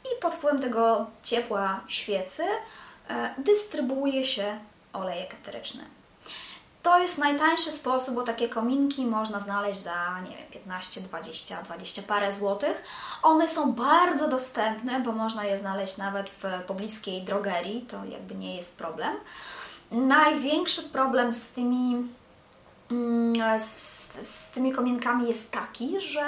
[0.04, 2.42] i pod wpływem tego ciepła świecy
[3.38, 4.58] dystrybuuje się
[4.92, 5.84] olejek eteryczny.
[6.82, 12.02] To jest najtańszy sposób, bo takie kominki można znaleźć za, nie wiem, 15, 20, 20
[12.02, 12.82] parę złotych.
[13.22, 18.56] One są bardzo dostępne, bo można je znaleźć nawet w pobliskiej drogerii, to jakby nie
[18.56, 19.16] jest problem.
[19.90, 22.08] Największy problem z tymi
[22.90, 23.68] mm, z,
[24.28, 26.24] z tymi komienkami jest taki, że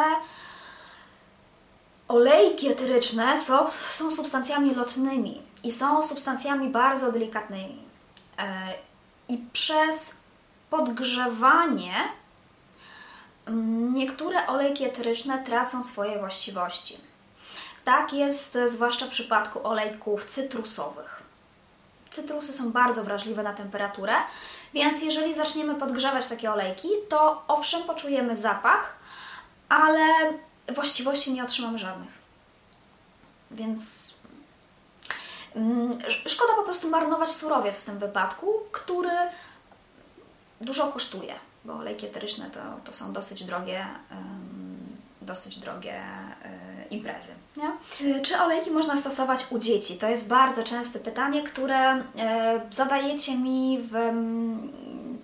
[2.09, 7.83] olejki eteryczne są, są substancjami lotnymi i są substancjami bardzo delikatnymi.
[8.39, 8.75] E,
[9.29, 10.22] I przez
[10.73, 11.95] podgrzewanie
[13.47, 17.01] mm, niektóre olejki eteryczne tracą swoje właściwości.
[17.85, 21.23] Tak jest zwłaszcza w przypadku olejków cytrusowych.
[22.11, 24.15] Cytrusy są bardzo wrażliwe na temperaturę,
[24.75, 28.97] więc jeżeli zaczniemy podgrzewać takie olejki, to owszem poczujemy zapach,
[29.69, 30.05] ale
[30.75, 32.13] właściwości nie otrzymamy żadnych.
[33.51, 34.15] Więc
[35.57, 39.11] mm, szkoda po prostu marnować surowiec w tym wypadku, który
[40.63, 43.87] dużo kosztuje, bo olejki eteryczne to, to są dosyć drogie,
[45.23, 47.33] dosyć drogie e, imprezy.
[47.57, 47.71] Nie?
[48.23, 49.97] Czy olejki można stosować u dzieci?
[49.97, 52.03] To jest bardzo częste pytanie, które e,
[52.71, 53.95] zadajecie mi w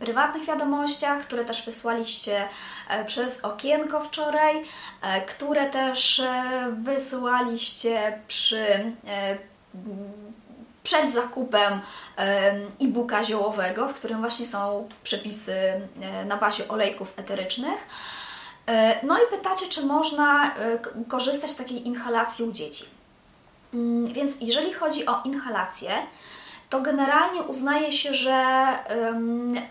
[0.00, 2.48] prywatnych wiadomościach, które też wysłaliście
[2.88, 4.64] e, przez okienko wczoraj,
[5.28, 6.22] które też
[6.72, 8.92] wysłaliście przy
[10.88, 11.80] przed zakupem
[12.80, 17.86] e-booka ziołowego, w którym właśnie są przepisy e, na bazie olejków eterycznych.
[18.66, 22.84] E, no i pytacie, czy można e, korzystać z takiej inhalacji u dzieci.
[23.74, 25.90] Mm, więc jeżeli chodzi o inhalację,
[26.70, 28.68] to generalnie uznaje się, że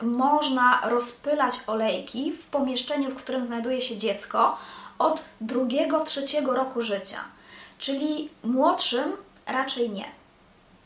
[0.02, 4.58] można rozpylać olejki w pomieszczeniu, w którym znajduje się dziecko
[5.00, 7.20] od drugiego, trzeciego roku życia.
[7.80, 9.12] Czyli młodszym
[9.48, 10.17] raczej nie.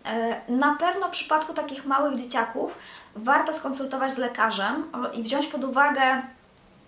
[0.05, 2.77] E, na pewno w przypadku takich małych dzieciaków
[3.15, 6.21] warto skonsultować z lekarzem i wziąć pod uwagę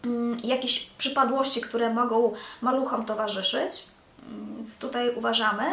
[0.03, 3.85] mm, jakieś przypadłości, które mogą maluchom towarzyszyć,
[4.27, 5.63] mm, więc tutaj uważamy.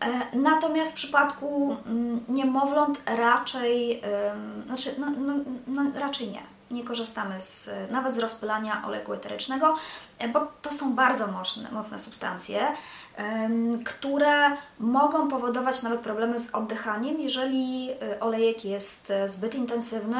[0.00, 4.02] E, natomiast w przypadku mm, niemowląt raczej,
[4.66, 5.34] znaczy, no, no,
[5.66, 9.74] no, raczej nie nie korzystamy z, nawet z rozpylania oleju eterycznego,
[10.18, 12.66] e, bo to są bardzo mocne, mocne substancje,
[13.84, 20.16] które mogą powodować nawet problemy z oddychaniem, jeżeli e, olejek jest e, zbyt intensywny,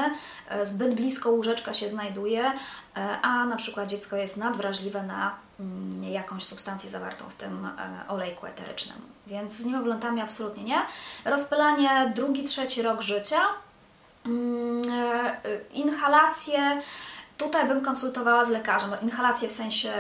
[0.65, 2.53] zbyt blisko łóżeczka się znajduje,
[3.23, 7.69] a na przykład dziecko jest nadwrażliwe na mm, jakąś substancję zawartą w tym
[8.09, 8.97] olejku eterycznym.
[9.27, 10.79] Więc z niemowlątami absolutnie nie.
[11.25, 13.41] Rozpylanie drugi, trzeci rok życia
[15.73, 16.83] inhalacje,
[17.39, 19.93] tutaj bym konsultowała z lekarzem, inhalacje w sensie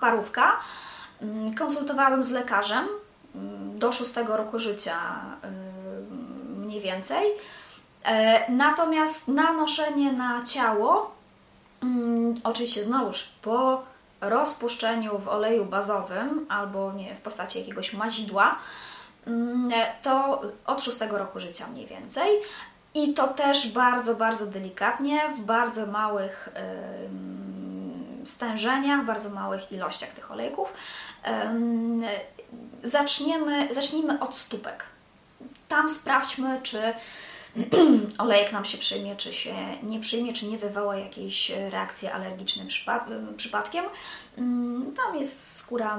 [0.00, 0.56] parówka,
[1.22, 2.88] mm, konsultowałabym z lekarzem
[3.34, 4.98] mm, do szóstego roku życia
[5.44, 7.24] y, mniej więcej.
[8.04, 11.16] E, natomiast nanoszenie na ciało,
[12.44, 13.82] oczywiście znowuż po
[14.20, 18.58] rozpuszczeniu w oleju bazowym albo nie, w postaci jakiegoś mazidła,
[20.02, 22.30] to od szóstego roku życia mniej więcej.
[22.96, 26.48] I to też bardzo, bardzo delikatnie, w bardzo małych
[28.24, 30.72] stężeniach, bardzo małych ilościach tych olejków.
[32.82, 34.84] Zaczniemy, zacznijmy od stópek.
[35.68, 36.78] Tam sprawdźmy, czy
[38.18, 42.68] olejek nam się przyjmie, czy się nie przyjmie, czy nie wywoła jakiejś reakcji alergicznej
[43.36, 43.84] przypadkiem.
[44.96, 45.98] Tam jest skóra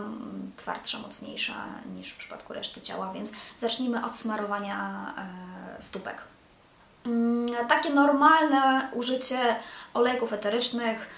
[0.58, 5.14] twardsza, mocniejsza niż w przypadku reszty ciała, więc zacznijmy od smarowania
[5.78, 6.37] e, stópek.
[7.08, 9.56] Mm, takie normalne użycie
[9.94, 11.10] olejków eterycznych,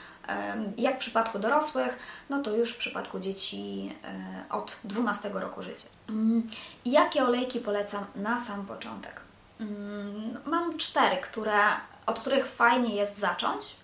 [0.77, 1.99] jak w przypadku dorosłych,
[2.29, 5.87] no to już w przypadku dzieci e, od 12 roku życia.
[6.09, 6.49] Mm,
[6.85, 9.21] jakie olejki polecam na sam początek?
[9.59, 11.59] Mm, mam cztery, które,
[12.05, 13.75] od których fajnie jest zacząć.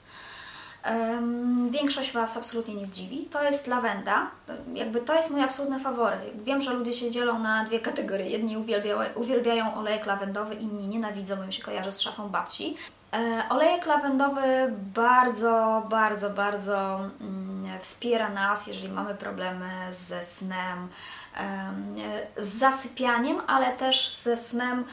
[1.70, 3.28] Większość Was absolutnie nie zdziwi.
[3.32, 4.32] To jest lawenda.
[4.74, 6.44] Jakby to jest mój absolutny faworyt.
[6.44, 8.30] Wiem, że ludzie się dzielą na dwie kategorie.
[8.30, 12.78] Jedni uwielbiają, uwielbiają olejek lawendowy, inni nienawidzą, bo im się kojarzy z szafą babci.
[13.14, 14.42] E, olejek lawendowy
[14.94, 20.90] bardzo, bardzo, bardzo mm, wspiera nas, jeżeli mamy problemy ze snem,
[22.38, 24.84] z zasypianiem, ale też ze snem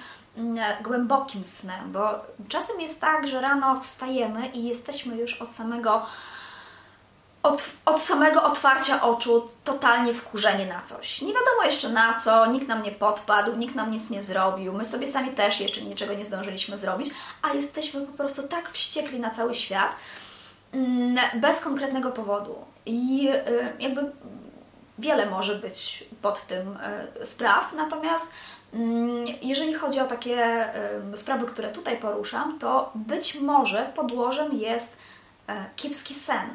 [0.83, 6.07] głębokim snem, bo czasem jest tak, że rano wstajemy i jesteśmy już od samego
[7.42, 11.23] od, od samego otwarcia oczu totalnie wkurzeni na coś.
[11.23, 14.85] Nie wiadomo jeszcze na co, nikt nam nie podpadł, nikt nam nic nie zrobił, my
[14.85, 19.31] sobie sami też jeszcze niczego nie zdążyliśmy zrobić, a jesteśmy po prostu tak wściekli na
[19.31, 19.97] cały świat
[20.73, 22.55] mm, bez konkretnego powodu.
[22.87, 24.12] I y, jakby
[24.99, 26.79] wiele może być pod tym
[27.23, 28.33] y, spraw, natomiast
[29.42, 30.68] jeżeli chodzi o takie
[31.16, 34.98] sprawy, które tutaj poruszam, to być może podłożem jest
[35.48, 36.48] e, kiepski sen.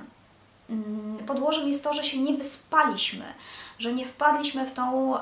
[0.70, 3.26] Mm, podłożem jest to, że się nie wyspaliśmy,
[3.80, 5.14] że nie wpadliśmy w, tą,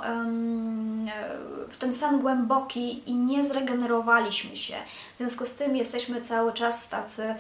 [1.70, 4.76] w ten sen głęboki i nie zregenerowaliśmy się.
[5.14, 7.36] W związku z tym jesteśmy cały czas tacy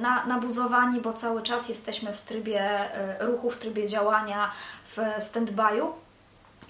[0.00, 2.88] na, nabuzowani, bo cały czas jesteśmy w trybie
[3.20, 4.50] ruchu, w trybie działania,
[4.96, 5.92] w stand-by'u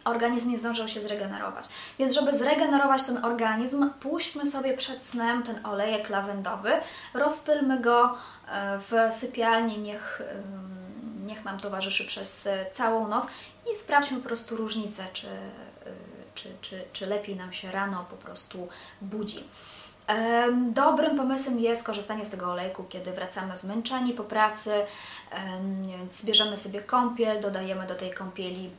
[0.09, 1.69] organizm nie zdążył się zregenerować.
[1.99, 6.73] Więc żeby zregenerować ten organizm, puśćmy sobie przed snem ten olejek lawendowy,
[7.15, 8.15] rozpylmy go
[8.49, 10.23] e, w sypialni, niech,
[11.27, 13.27] niech nam towarzyszy przez e, całą noc
[13.73, 15.31] i sprawdźmy po prostu różnicę, czy, e,
[16.35, 18.69] czy, czy, czy lepiej nam się rano po prostu
[19.03, 19.45] budzi.
[20.73, 24.71] Dobrym pomysłem jest korzystanie z tego olejku, kiedy wracamy zmęczeni po pracy,
[25.87, 28.71] więc bierzemy sobie kąpiel, dodajemy do tej kąpieli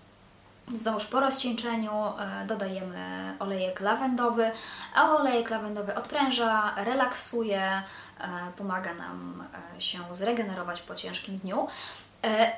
[0.75, 4.51] Znowuż po rozcieńczeniu e, dodajemy olejek lawendowy,
[4.95, 7.83] a olejek lawendowy odpręża, relaksuje, e,
[8.57, 9.43] pomaga nam
[9.77, 11.67] e, się zregenerować po ciężkim dniu.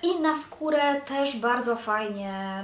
[0.03, 2.63] I na skórę też bardzo fajnie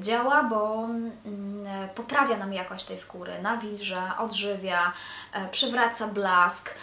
[0.00, 4.92] działa, bo mm, poprawia nam jakość tej skóry, nawilża, odżywia,
[5.50, 6.74] przywraca blask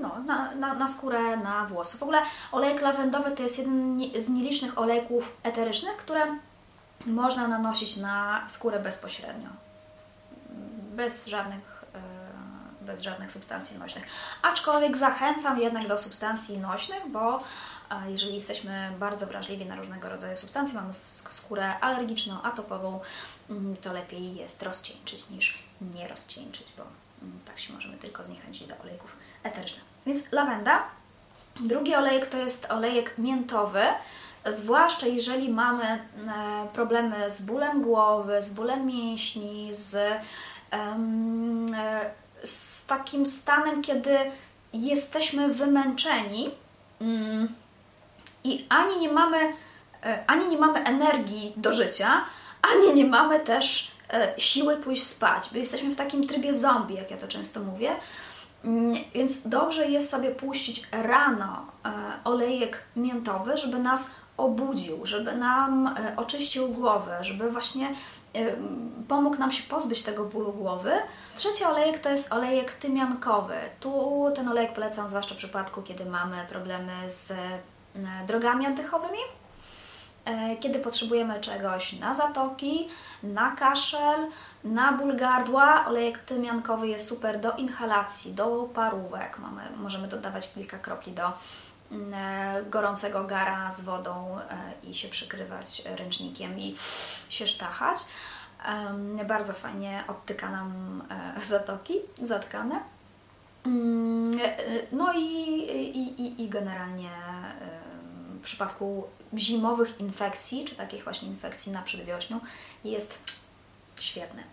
[0.00, 1.98] no, na, na, na skórę, na włosy.
[1.98, 6.26] W ogóle olejek lawendowy to jest jeden z nielicznych olejków eterycznych, które
[7.06, 9.48] można nanosić na skórę bezpośrednio.
[10.96, 14.04] Bez żadnych, e, bez żadnych substancji nośnych.
[14.42, 17.42] Aczkolwiek zachęcam jednak do substancji nośnych, bo
[17.90, 20.94] e, jeżeli jesteśmy bardzo wrażliwi na różnego rodzaju substancje, mamy
[21.30, 23.00] skórę alergiczną, atopową,
[23.50, 26.84] mm, to lepiej jest rozcieńczyć niż nie rozcieńczyć, bo
[27.46, 29.84] tak się możemy tylko zniechęcić do olejków eterycznych.
[30.06, 30.82] Więc lawenda.
[31.60, 33.82] Drugi olejek to jest olejek miętowy,
[34.46, 35.98] zwłaszcza jeżeli mamy e,
[36.72, 41.00] problemy z bólem głowy, z bólem mięśni, z, e,
[42.44, 44.16] z takim stanem, kiedy
[44.72, 46.50] jesteśmy wymęczeni
[47.00, 47.54] mm,
[48.44, 49.38] i ani nie mamy,
[50.04, 52.24] e, ani nie mamy energii do życia,
[52.62, 53.92] ani nie mamy też
[54.38, 57.90] siły pójść spać, bo jesteśmy w takim trybie zombie, jak ja to często mówię.
[58.64, 61.90] Mm, więc dobrze jest sobie puścić rano e,
[62.24, 67.88] olejek miętowy, żeby nas obudził, żeby nam e, oczyścił głowę, żeby właśnie
[68.34, 68.56] e,
[69.08, 70.92] pomógł nam się pozbyć tego bólu głowy.
[71.34, 73.54] Trzeci olejek to jest olejek tymiankowy.
[73.80, 77.32] Tu ten olejek polecam zwłaszcza w przypadku, kiedy mamy problemy z
[78.26, 79.39] drogami oddechowymi E,
[80.60, 82.88] kiedy potrzebujemy czegoś na zatoki,
[83.22, 84.26] na kaszel,
[84.64, 89.38] na ból gardła, olejek tymiankowy jest super do inhalacji, do parówek.
[89.38, 91.32] Mamy, możemy dodawać kilka kropli do
[91.92, 96.76] mm, e, gorącego gara z wodą e, i się przykrywać ręcznikiem i
[97.28, 97.98] się sztachać.
[99.28, 101.02] Bardzo fajnie odtyka nam
[101.42, 102.80] zatoki zatkane.
[103.66, 104.40] Mm,
[104.92, 105.20] no i,
[105.98, 107.10] i, i generalnie
[108.40, 109.04] w przypadku
[109.38, 112.40] zimowych infekcji, czy takich właśnie infekcji na przedwiośniu,
[112.84, 113.18] jest
[114.00, 114.44] świetny.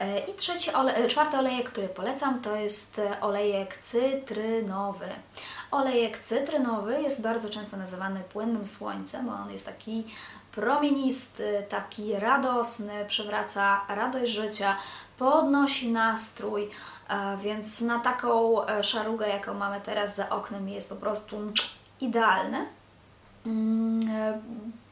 [0.00, 5.08] E, I trzeci ole, e, czwarty olejek, który polecam, to jest e, olejek cytrynowy.
[5.70, 10.06] Olejek cytrynowy jest bardzo często nazywany płynnym słońcem, bo on jest taki
[10.52, 14.76] promienisty, taki radosny, przywraca radość życia,
[15.18, 16.70] podnosi nastrój,
[17.42, 21.36] więc na taką szarugę, jaką mamy teraz za oknem, jest po prostu
[22.00, 22.66] idealny.
[23.46, 24.40] Mm, e,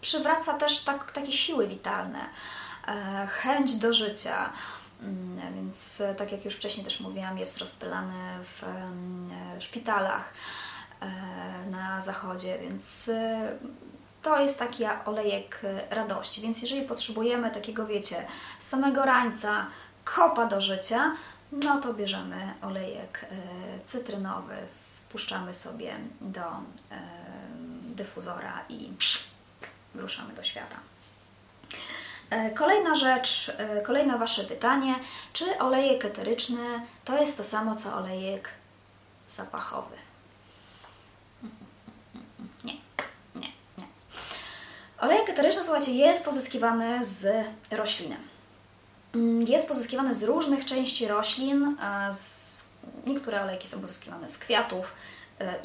[0.01, 2.19] przywraca też tak, takie siły witalne,
[2.89, 4.53] e, chęć do życia.
[5.03, 8.63] Mm, więc, e, tak jak już wcześniej też mówiłam, jest rozpylany w
[9.63, 10.33] szpitalach
[11.71, 13.11] na zachodzie, więc
[14.23, 16.41] to jest taki olejek radości.
[16.41, 18.27] Więc jeżeli potrzebujemy takiego, wiecie,
[18.59, 19.67] samego rańca,
[20.05, 21.13] kopa do życia,
[21.53, 23.27] no to bierzemy olejek
[23.85, 24.55] cytrynowy,
[25.09, 26.43] wpuszczamy sobie do
[27.99, 28.93] dyfuzora i
[29.95, 30.77] ruszamy do świata.
[32.31, 34.95] E, kolejna rzecz, e, kolejne Wasze pytanie,
[35.33, 38.49] czy olejek eteryczny to jest to samo co olejek
[39.29, 39.97] zapachowy?
[42.65, 42.75] Nie,
[43.35, 43.87] nie, nie.
[44.99, 48.17] Olejek eteryczny, słuchajcie, jest pozyskiwany z rośliny.
[49.15, 51.77] Mm, jest pozyskiwany z różnych części roślin.
[51.83, 52.11] E,
[53.07, 54.93] niektóre olejki są pozyskiwane z kwiatów,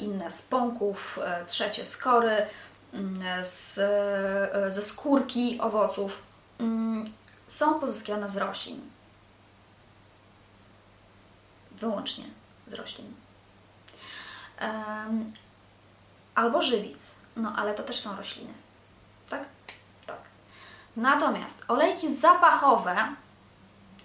[0.00, 2.46] inne z pąków, e, trzecie z kory,
[2.92, 6.22] mm, z, e, ze skórki owoców,
[6.58, 7.12] mm,
[7.46, 8.80] są pozyskiwane z roślin.
[11.70, 12.24] Wyłącznie
[12.66, 13.14] z roślin.
[16.34, 18.52] Albo żywic, no ale to też są rośliny.
[19.28, 19.44] Tak?
[20.06, 20.16] Tak.
[20.96, 22.96] Natomiast olejki zapachowe,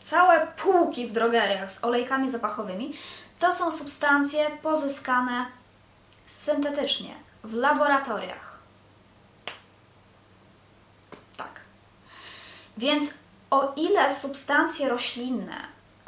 [0.02, 2.94] całe półki w drogeriach z olejkami zapachowymi,
[3.40, 5.59] to są substancje pozyskane
[6.30, 8.60] syntetycznie w laboratoriach.
[12.78, 13.14] Więc
[13.50, 15.56] o ile substancje roślinne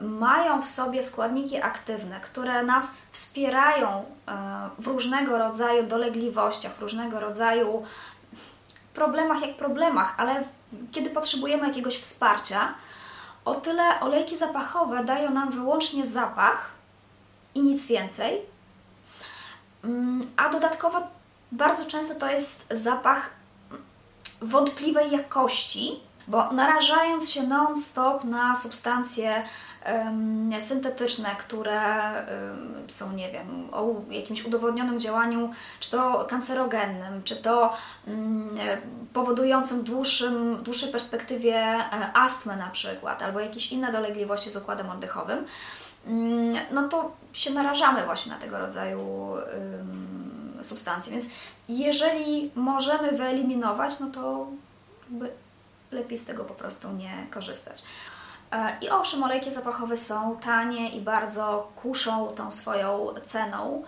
[0.01, 3.89] mają w sobie składniki aktywne, które nas wspierają
[4.27, 7.83] e, w różnego rodzaju dolegliwościach, w różnego rodzaju
[8.93, 10.43] problemach jak problemach, ale
[10.91, 12.73] kiedy potrzebujemy jakiegoś wsparcia,
[13.45, 16.69] o tyle olejki zapachowe dają nam wyłącznie zapach
[17.55, 18.50] i nic więcej.
[19.83, 21.07] Mm, a dodatkowo
[21.51, 23.29] bardzo często to jest zapach
[24.41, 29.43] wątpliwej jakości, bo narażając się non-stop na substancje
[30.59, 31.81] syntetyczne, które
[32.87, 37.73] są, nie wiem, o jakimś udowodnionym działaniu, czy to kancerogennym, czy to
[38.07, 38.57] um,
[39.13, 44.89] powodującym w dłuższym, dłuższej perspektywie e, astmę na przykład, albo jakieś inne dolegliwości z układem
[44.89, 45.45] oddechowym, mm,
[46.71, 49.31] no to się narażamy właśnie na tego rodzaju
[50.63, 51.11] substancje.
[51.11, 51.29] Więc
[51.69, 54.47] jeżeli możemy wyeliminować, no to
[55.91, 57.83] lepiej z tego po prostu nie korzystać.
[58.51, 63.83] E, I owszem, olejki zapachowe są tanie i bardzo kuszą tą swoją ceną,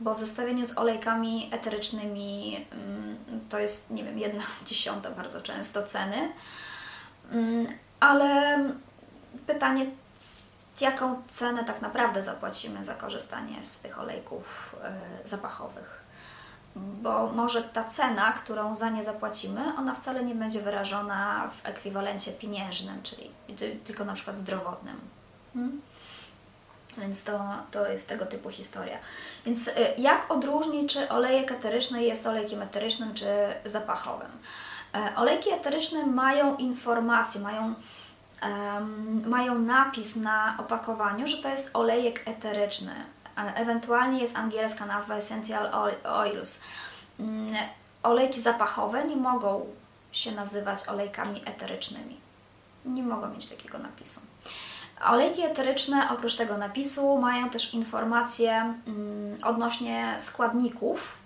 [0.00, 3.16] bo w zestawieniu z olejkami eterycznymi mm,
[3.48, 6.32] to jest, nie wiem, jedna dziesiąta bardzo często ceny.
[7.32, 7.66] Mm,
[8.00, 8.58] ale
[9.46, 9.86] pytanie,
[10.80, 15.96] jaką cenę tak naprawdę zapłacimy za korzystanie z tych olejków e, zapachowych?
[16.76, 22.32] bo może ta cena, którą za nie zapłacimy, ona wcale nie będzie wyrażona w ekwiwalencie
[22.32, 23.30] pieniężnym, czyli
[23.84, 25.00] tylko na przykład zdrowotnym.
[25.54, 25.80] Hmm?
[26.98, 28.98] Więc to, to jest tego typu historia.
[29.46, 33.26] Więc y, jak odróżnić, czy olejek eteryczny jest olejkiem eterycznym, czy
[33.64, 34.30] zapachowym?
[34.94, 37.74] E, olejki eteryczne mają informacje, mają,
[38.42, 42.94] um, mają napis na opakowaniu, że to jest olejek eteryczny
[43.36, 46.64] Ewentualnie jest angielska nazwa Essential Oils.
[47.20, 47.54] Mm,
[48.02, 49.66] olejki zapachowe nie mogą
[50.12, 52.20] się nazywać olejkami eterycznymi.
[52.84, 54.20] Nie mogą mieć takiego napisu.
[55.04, 61.18] Olejki eteryczne oprócz tego napisu mają też informacje mm, odnośnie składników,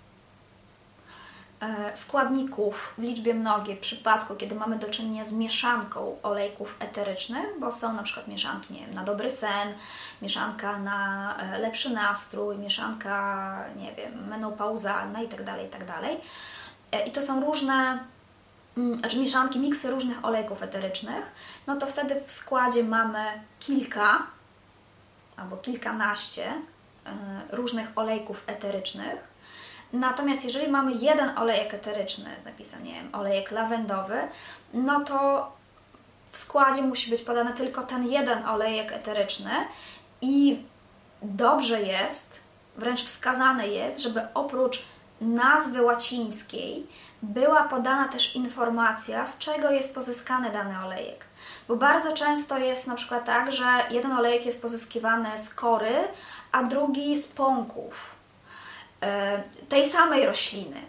[1.93, 7.71] składników w liczbie mnogiej w przypadku, kiedy mamy do czynienia z mieszanką olejków eterycznych, bo
[7.71, 9.73] są na przykład mieszanki nie wiem, na dobry sen,
[10.21, 15.85] mieszanka na e, lepszy nastrój, mieszanka, nie wiem, menopauzalna itd., tak itd.
[15.85, 16.03] Tak
[16.91, 17.99] e, I to są różne,
[18.77, 21.31] mm, znaczy mieszanki, miksy różnych olejków eterycznych,
[21.67, 23.25] no to wtedy w składzie mamy
[23.59, 24.27] kilka
[25.37, 26.53] albo kilkanaście
[27.51, 29.30] różnych olejków eterycznych,
[29.93, 34.17] Natomiast jeżeli mamy jeden olejek eteryczny z napisem, nie wiem, olejek lawendowy,
[34.73, 35.51] no to
[36.31, 39.51] w składzie musi być podany tylko ten jeden olejek eteryczny
[40.21, 40.63] i
[41.21, 42.39] dobrze jest,
[42.77, 44.85] wręcz wskazane jest, żeby oprócz
[45.21, 46.87] nazwy łacińskiej
[47.21, 51.25] była podana też informacja, z czego jest pozyskany dany olejek.
[51.67, 55.93] Bo bardzo często jest na przykład tak, że jeden olejek jest pozyskiwany z kory,
[56.51, 58.10] a drugi z pąków
[59.69, 60.81] tej samej rośliny.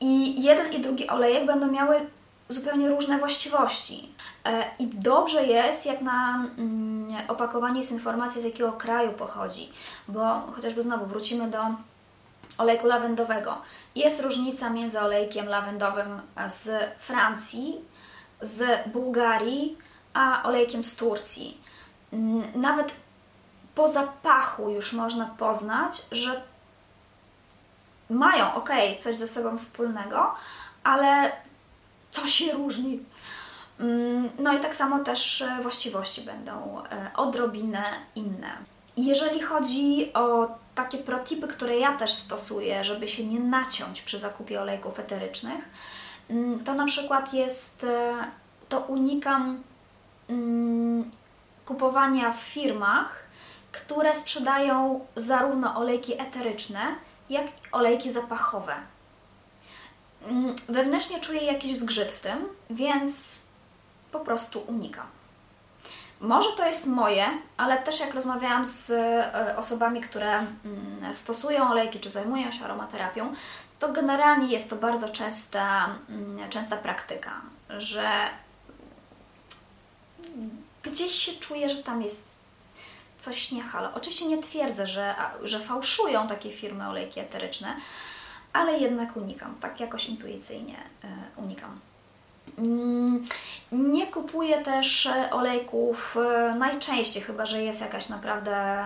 [0.00, 2.06] I jeden i drugi olejek będą miały
[2.48, 4.12] zupełnie różne właściwości.
[4.44, 9.72] E, I dobrze jest, jak na mm, opakowaniu jest informacja, z jakiego kraju pochodzi,
[10.08, 11.58] bo chociażby znowu wrócimy do
[12.58, 13.56] olejku lawendowego.
[13.94, 17.80] Jest różnica między olejkiem lawendowym z Francji,
[18.40, 19.78] z Bułgarii,
[20.14, 21.60] a olejkiem z Turcji.
[22.54, 22.96] Nawet
[23.74, 26.42] po zapachu już można poznać, że
[28.10, 30.34] mają, ok, coś ze sobą wspólnego,
[30.84, 31.32] ale
[32.10, 33.00] co się różni.
[33.80, 37.84] Mm, no i tak samo też e, właściwości będą e, odrobinę
[38.14, 38.52] inne.
[38.96, 44.60] Jeżeli chodzi o takie protipy, które ja też stosuję, żeby się nie naciąć przy zakupie
[44.60, 45.64] olejków eterycznych,
[46.30, 48.14] mm, to na przykład jest, e,
[48.68, 49.62] to unikam
[50.28, 51.10] mm,
[51.66, 53.22] kupowania w firmach,
[53.72, 56.80] które sprzedają zarówno olejki eteryczne,
[57.30, 58.74] jak olejki zapachowe.
[60.26, 63.42] Mm, wewnętrznie czuję jakiś zgrzyt w tym, więc
[64.12, 65.06] po prostu unikam.
[66.20, 67.26] Może to jest moje,
[67.56, 73.34] ale też jak rozmawiałam z e, osobami, które mm, stosują olejki czy zajmują się aromaterapią,
[73.78, 77.32] to generalnie jest to bardzo częsta, mm, częsta praktyka,
[77.78, 78.10] że
[80.82, 82.37] gdzieś się czuję, że tam jest
[83.18, 83.90] coś nie halo.
[83.94, 87.76] Oczywiście nie twierdzę, że, że fałszują takie firmy olejki eteryczne,
[88.52, 91.80] ale jednak unikam, tak jakoś intuicyjnie e, unikam.
[92.58, 93.24] Mm,
[93.72, 98.84] nie kupuję też e, olejków e, najczęściej, chyba że jest jakaś naprawdę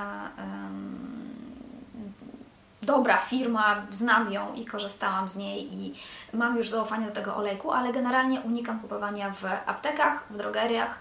[2.83, 5.95] dobra firma, znam ją i korzystałam z niej i
[6.33, 10.99] mam już zaufanie do tego olejku, ale generalnie unikam kupowania w aptekach, w drogeriach,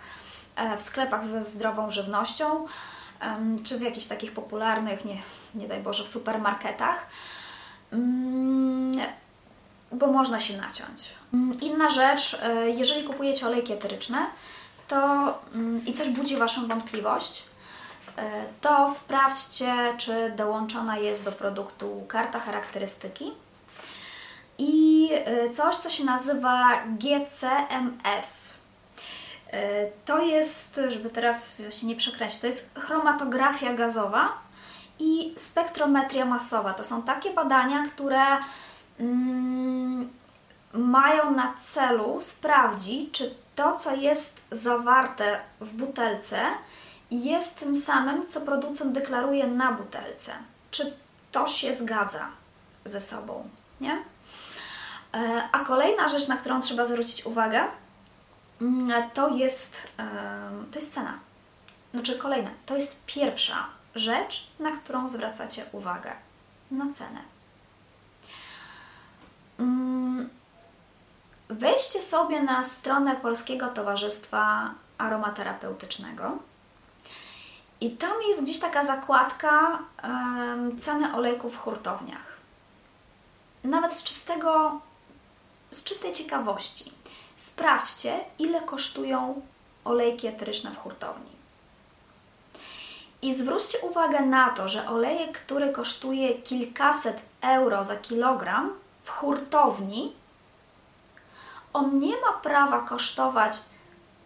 [0.78, 2.68] w sklepach ze zdrową żywnością
[3.64, 5.18] czy w jakichś takich popularnych, nie,
[5.56, 7.06] nie daj Boże, w supermarketach,
[7.94, 8.94] mm,
[9.92, 11.04] bo można się naciąć.
[11.34, 14.26] Mm, inna rzecz, e, jeżeli kupujecie olejki eteryczne
[14.88, 14.98] to,
[15.54, 17.44] mm, i coś budzi Waszą wątpliwość,
[18.18, 23.32] e, to sprawdźcie, czy dołączona jest do produktu karta charakterystyki
[24.58, 28.61] i e, coś, co się nazywa GCMS.
[30.06, 34.34] To jest, żeby teraz się nie przekręcić, to jest chromatografia gazowa
[35.00, 36.74] i spektrometria masowa.
[36.74, 38.24] To są takie badania, które
[39.00, 40.10] mm,
[40.74, 46.38] mają na celu sprawdzić, czy to, co jest zawarte w butelce,
[47.12, 50.34] jest tym samym, co producent deklaruje na butelce.
[50.72, 50.94] Czy
[51.32, 52.28] to się zgadza
[52.86, 53.50] ze sobą,
[53.82, 54.04] nie?
[55.14, 57.64] E, a kolejna rzecz, na którą trzeba zwrócić uwagę,
[59.14, 59.88] to jest,
[60.72, 61.20] to jest cena.
[61.94, 66.12] Znaczy kolejna, to jest pierwsza rzecz, na którą zwracacie uwagę.
[66.72, 67.20] Na cenę.
[69.60, 70.30] Mm,
[71.50, 76.38] wejdźcie sobie na stronę Polskiego Towarzystwa Aromaterapeutycznego
[77.82, 79.80] i tam jest gdzieś taka zakładka
[80.80, 82.38] ceny olejków w hurtowniach.
[83.64, 84.82] Nawet z czystego,
[85.72, 87.01] z czystej ciekawości.
[87.42, 89.42] Sprawdźcie, ile kosztują
[89.86, 91.32] olejki eteryczne w hurtowni.
[93.22, 98.74] I zwróćcie uwagę na to, że olejek, który kosztuje kilkaset euro za kilogram
[99.04, 100.14] w hurtowni,
[101.74, 103.62] on nie ma prawa kosztować,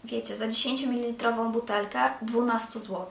[0.03, 3.07] wiecie, za 10 ml butelkę 12 zł.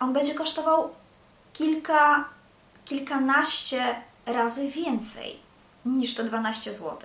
[0.00, 0.94] On będzie kosztował
[1.52, 2.24] kilka,
[2.84, 5.38] kilkanaście razy więcej
[5.84, 6.98] niż te 12 zł.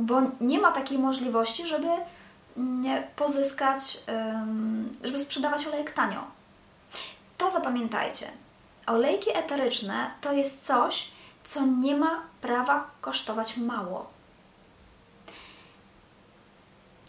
[0.00, 1.88] Bo nie ma takiej możliwości, żeby
[3.16, 4.00] pozyskać,
[5.04, 6.24] żeby sprzedawać olejek tanio.
[7.38, 8.30] To zapamiętajcie.
[8.86, 11.10] Olejki eteryczne to jest coś,
[11.44, 14.10] co nie ma prawa kosztować mało.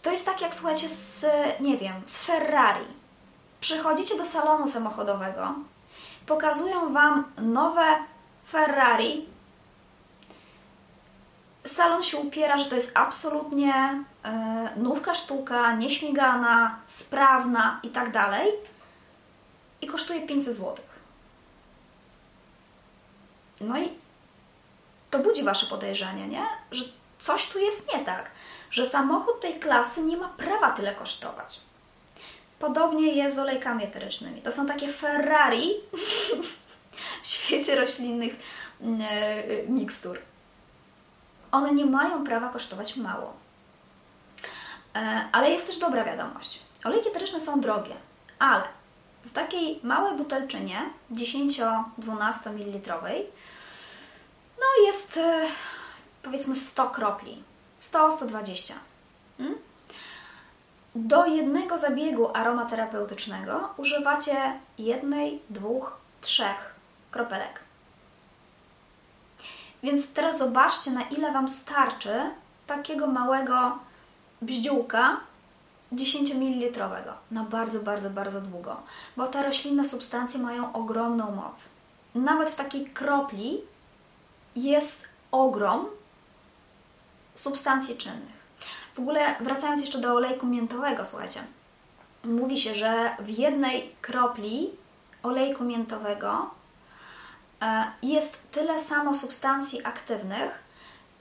[0.02, 1.26] To jest tak jak słuchajcie z,
[1.60, 2.86] nie wiem, z Ferrari.
[3.60, 5.54] Przychodzicie do salonu samochodowego,
[6.26, 7.96] pokazują Wam nowe
[8.48, 9.31] Ferrari
[11.64, 18.52] salon się upiera, że to jest absolutnie e, nówka sztuka, nieśmigana, sprawna i tak dalej
[19.80, 20.76] i kosztuje 500 zł.
[23.60, 23.88] No i
[25.10, 26.46] to budzi Wasze podejrzenie, nie?
[26.70, 26.84] Że
[27.18, 28.30] coś tu jest nie tak,
[28.70, 31.60] że samochód tej klasy nie ma prawa tyle kosztować.
[32.58, 34.42] Podobnie jest z olejkami eterycznymi.
[34.42, 35.70] To są takie Ferrari
[37.22, 38.36] w świecie roślinnych
[39.00, 40.18] e, mikstur
[41.52, 43.32] one nie mają prawa kosztować mało.
[44.94, 46.60] E, ale jest też dobra wiadomość.
[46.84, 47.94] Olejki eteryczne są drogie,
[48.38, 48.62] ale
[49.24, 50.80] w takiej małej butelczynie
[51.12, 51.80] 10-12
[52.46, 52.92] ml
[54.58, 55.46] no jest e,
[56.22, 57.42] powiedzmy 100 kropli.
[57.80, 58.72] 100-120.
[59.38, 59.58] Hmm?
[60.94, 66.74] Do jednego zabiegu aromaterapeutycznego używacie jednej, dwóch, trzech
[67.10, 67.61] kropelek.
[69.82, 72.30] Więc teraz zobaczcie, na ile Wam starczy
[72.66, 73.78] takiego małego
[74.42, 75.20] bździółka
[75.92, 76.82] 10 ml.
[77.30, 78.76] Na bardzo, bardzo, bardzo długo.
[79.16, 81.68] Bo te roślinne substancje mają ogromną moc.
[82.14, 83.60] Nawet w takiej kropli
[84.56, 85.86] jest ogrom
[87.34, 88.42] substancji czynnych.
[88.94, 91.40] W ogóle wracając jeszcze do olejku miętowego, słuchajcie,
[92.24, 94.70] mówi się, że w jednej kropli
[95.22, 96.50] olejku miętowego
[98.02, 100.62] jest tyle samo substancji aktywnych,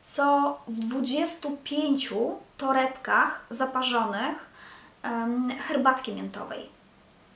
[0.03, 2.13] co w 25
[2.57, 4.49] torebkach zaparzonych
[5.67, 6.69] herbatki miętowej.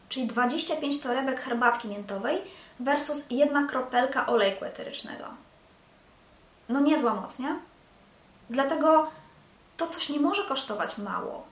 [0.10, 2.42] Czyli 25 torebek herbatki miętowej
[2.80, 5.26] versus jedna kropelka olejku eterycznego.
[6.70, 7.60] No niezła moc, nie?
[8.50, 9.12] Dlatego
[9.78, 11.46] to coś nie może kosztować mało.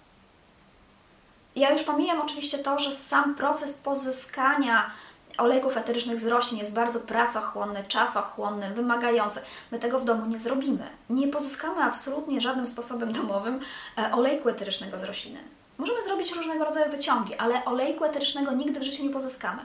[1.56, 4.91] Ja już pomijam oczywiście to, że sam proces pozyskania
[5.38, 9.42] olejków eterycznych z roślin jest bardzo pracochłonny, czasochłonny, wymagający.
[9.72, 10.88] My tego w domu nie zrobimy.
[11.10, 13.60] Nie pozyskamy absolutnie żadnym sposobem domowym
[13.98, 15.40] e, olejku eterycznego z rośliny.
[15.78, 19.62] Możemy zrobić różnego rodzaju wyciągi, ale olejku eterycznego nigdy w życiu nie pozyskamy.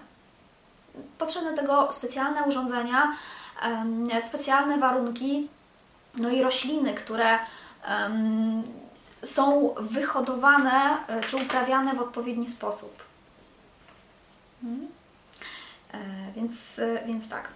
[1.19, 3.17] Potrzebne do tego specjalne urządzenia,
[4.21, 5.49] specjalne warunki,
[6.17, 7.39] no i rośliny, które
[9.23, 13.03] są wyhodowane e, czy uprawiane w odpowiedni sposób.
[14.63, 14.89] Hmm?
[16.37, 17.49] Więc, więc tak.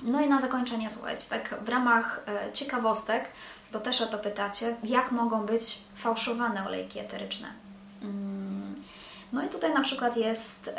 [0.00, 3.24] No i na zakończenie, słuchajcie, tak w ramach ciekawostek,
[3.72, 7.48] bo też o to pytacie, jak mogą być fałszowane olejki eteryczne.
[8.02, 8.82] Mm,
[9.32, 10.70] no i tutaj na przykład jest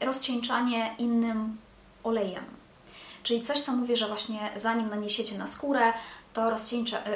[0.00, 1.56] rozcieńczanie innym
[2.04, 2.44] olejem.
[3.22, 5.92] Czyli coś, co mówię, że właśnie zanim naniesiecie na skórę,
[6.32, 6.50] to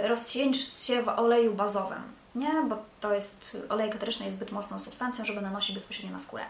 [0.09, 2.03] rozcieńczcie w oleju bazowym,
[2.35, 2.62] nie?
[2.69, 6.45] Bo to jest, olej eteryczny jest zbyt mocną substancją, żeby nanosić bezpośrednio na skórę.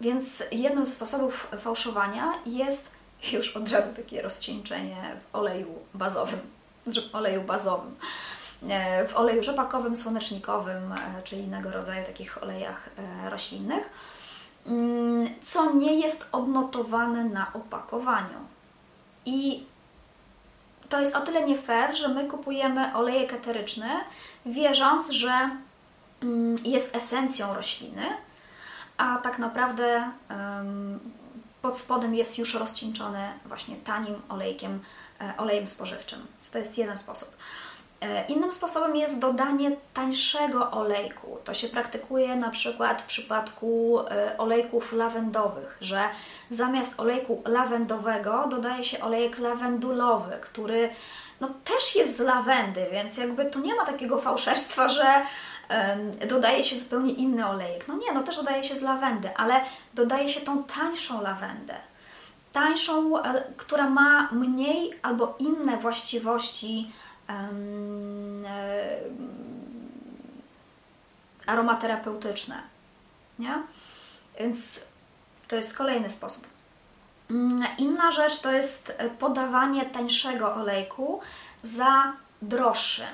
[0.00, 2.94] E, więc jednym ze sposobów fałszowania jest
[3.32, 6.40] już od razu takie rozcieńczenie w oleju bazowym,
[7.12, 7.96] oleju bazowym.
[8.68, 12.90] E, w oleju rzepakowym, słonecznikowym, e, czy innego rodzaju takich olejach
[13.30, 13.90] roślinnych
[14.66, 18.38] Mm, co nie jest odnotowane na opakowaniu.
[19.26, 19.64] I
[20.88, 23.88] to jest o tyle nie fair, że my kupujemy olejek eteryczny,
[24.46, 25.50] wierząc, że
[26.22, 28.02] mm, jest esencją rośliny,
[28.96, 30.10] a tak naprawdę
[31.62, 34.80] pod spodem jest już rozcieńczony właśnie tanim olejkiem,
[35.20, 36.26] e, olejem spożywczym.
[36.52, 37.36] To jest jeden sposób.
[38.00, 41.38] E, innym sposobem jest dodanie tańszego olejku.
[41.44, 46.08] To się praktykuje na przykład w przypadku e, olejków lawendowych, że
[46.50, 50.90] zamiast olejku lawendowego dodaje się olejek lawendulowy, który
[51.40, 55.22] no, też jest z lawendy, więc jakby tu nie ma takiego fałszerstwa, że
[56.28, 57.88] dodaje się zupełnie inny olejek.
[57.88, 59.60] No nie, no też dodaje się z lawendy, ale
[59.94, 61.74] dodaje się tą tańszą lawendę.
[62.52, 66.90] Tańszą, e, która ma mniej albo inne właściwości
[67.28, 69.00] E,
[71.46, 72.62] aromaterapeutyczne.
[73.38, 73.62] Nie?
[74.40, 74.88] Więc
[75.48, 76.46] to jest kolejny sposób.
[77.30, 81.20] Mm, inna rzecz to jest podawanie tańszego olejku
[81.62, 82.12] za
[82.42, 83.06] droższy.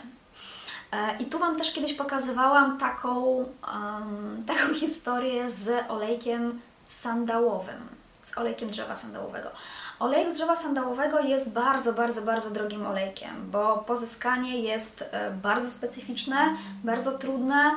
[0.93, 7.89] E, I tu Wam też kiedyś pokazywałam taką, um, taką historię z olejkiem sandałowym,
[8.23, 9.51] z olejkiem drzewa sandałowego.
[9.99, 15.71] Olejek z drzewa sandałowego jest bardzo, bardzo, bardzo drogim olejkiem, bo pozyskanie jest e, bardzo
[15.71, 17.71] specyficzne, bardzo trudne.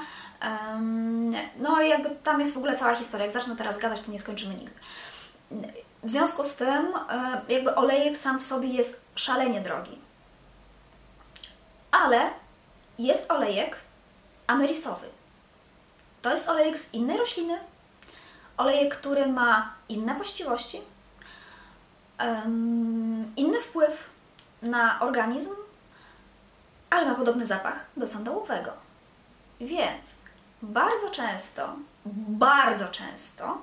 [1.60, 3.26] No i jakby tam jest w ogóle cała historia.
[3.26, 4.74] Jak zacznę teraz gadać, to nie skończymy nigdy.
[6.04, 10.00] W związku z tym, e, jakby olejek sam w sobie jest szalenie drogi.
[11.92, 12.30] Ale
[13.00, 13.76] jest olejek
[14.48, 15.08] amerisowy.
[16.22, 17.60] To jest olejek z innej rośliny,
[18.58, 20.82] olejek, który ma inne właściwości,
[23.36, 24.10] inny wpływ
[24.62, 25.52] na organizm,
[26.90, 28.72] ale ma podobny zapach do sandałowego.
[29.62, 30.16] Więc
[30.62, 31.76] bardzo często,
[32.28, 33.62] bardzo często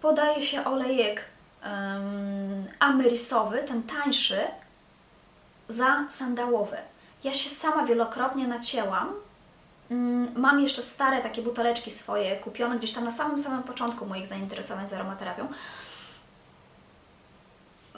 [0.00, 1.24] podaje się olejek
[1.64, 4.40] um, amerysowy, ten tańszy,
[5.68, 6.76] za sandałowy.
[7.24, 9.14] Ja się sama wielokrotnie nacięłam.
[9.90, 14.26] Mm, mam jeszcze stare takie buteleczki swoje, kupione gdzieś tam na samym samym początku moich
[14.26, 15.48] zainteresowań z aromaterapią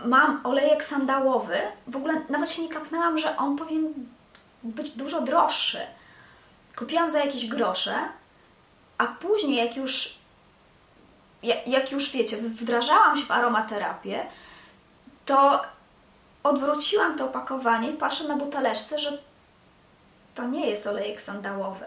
[0.04, 1.56] mam olejek sandałowy,
[1.86, 3.92] w ogóle nawet się nie kapnęłam, że on powinien
[4.62, 5.78] być dużo droższy.
[6.76, 7.94] Kupiłam za jakieś grosze,
[8.98, 10.22] a później jak już
[11.66, 14.26] jak już wiecie, wdrażałam się w aromaterapię,
[15.26, 15.60] to
[16.42, 19.18] odwróciłam to opakowanie i patrzę na buteleczce, że
[20.34, 21.84] to nie jest olejek sandałowy.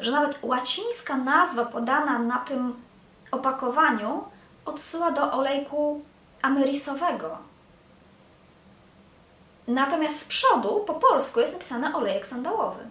[0.00, 2.82] Że nawet łacińska nazwa podana na tym
[3.30, 4.24] opakowaniu
[4.64, 6.04] odsyła do olejku
[6.42, 7.38] amerisowego.
[9.68, 12.84] Natomiast z przodu, po polsku, jest napisane olejek sandałowy.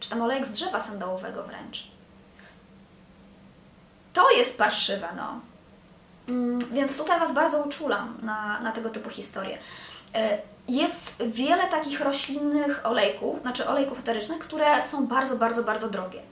[0.00, 1.86] Czy tam olejek z drzewa sandałowego wręcz.
[4.12, 5.40] To jest parszywe, no.
[6.28, 9.58] Mm, więc tutaj Was bardzo uczulam na, na tego typu historie.
[10.14, 10.38] E,
[10.68, 16.22] jest wiele takich roślinnych olejków, znaczy olejków eterycznych, które są bardzo, bardzo, bardzo drogie.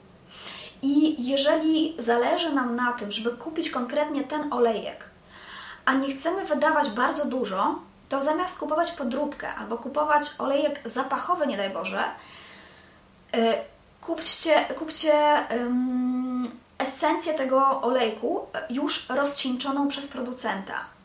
[0.83, 5.05] I jeżeli zależy nam na tym, żeby kupić konkretnie ten olejek,
[5.85, 11.57] a nie chcemy wydawać bardzo dużo, to zamiast kupować podróbkę albo kupować olejek zapachowy, nie
[11.57, 12.05] daj Boże,
[13.37, 13.39] y,
[14.07, 15.13] kupcie, kupcie
[15.51, 20.96] um, esencję tego olejku już rozcieńczoną przez producenta.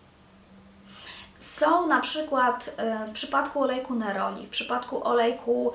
[1.42, 5.74] Są na przykład y, w przypadku olejku neroli, w przypadku olejku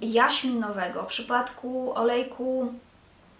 [0.00, 2.74] jaśminowego, w przypadku olejku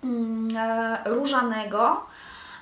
[0.04, 2.06] mm, e, różanego,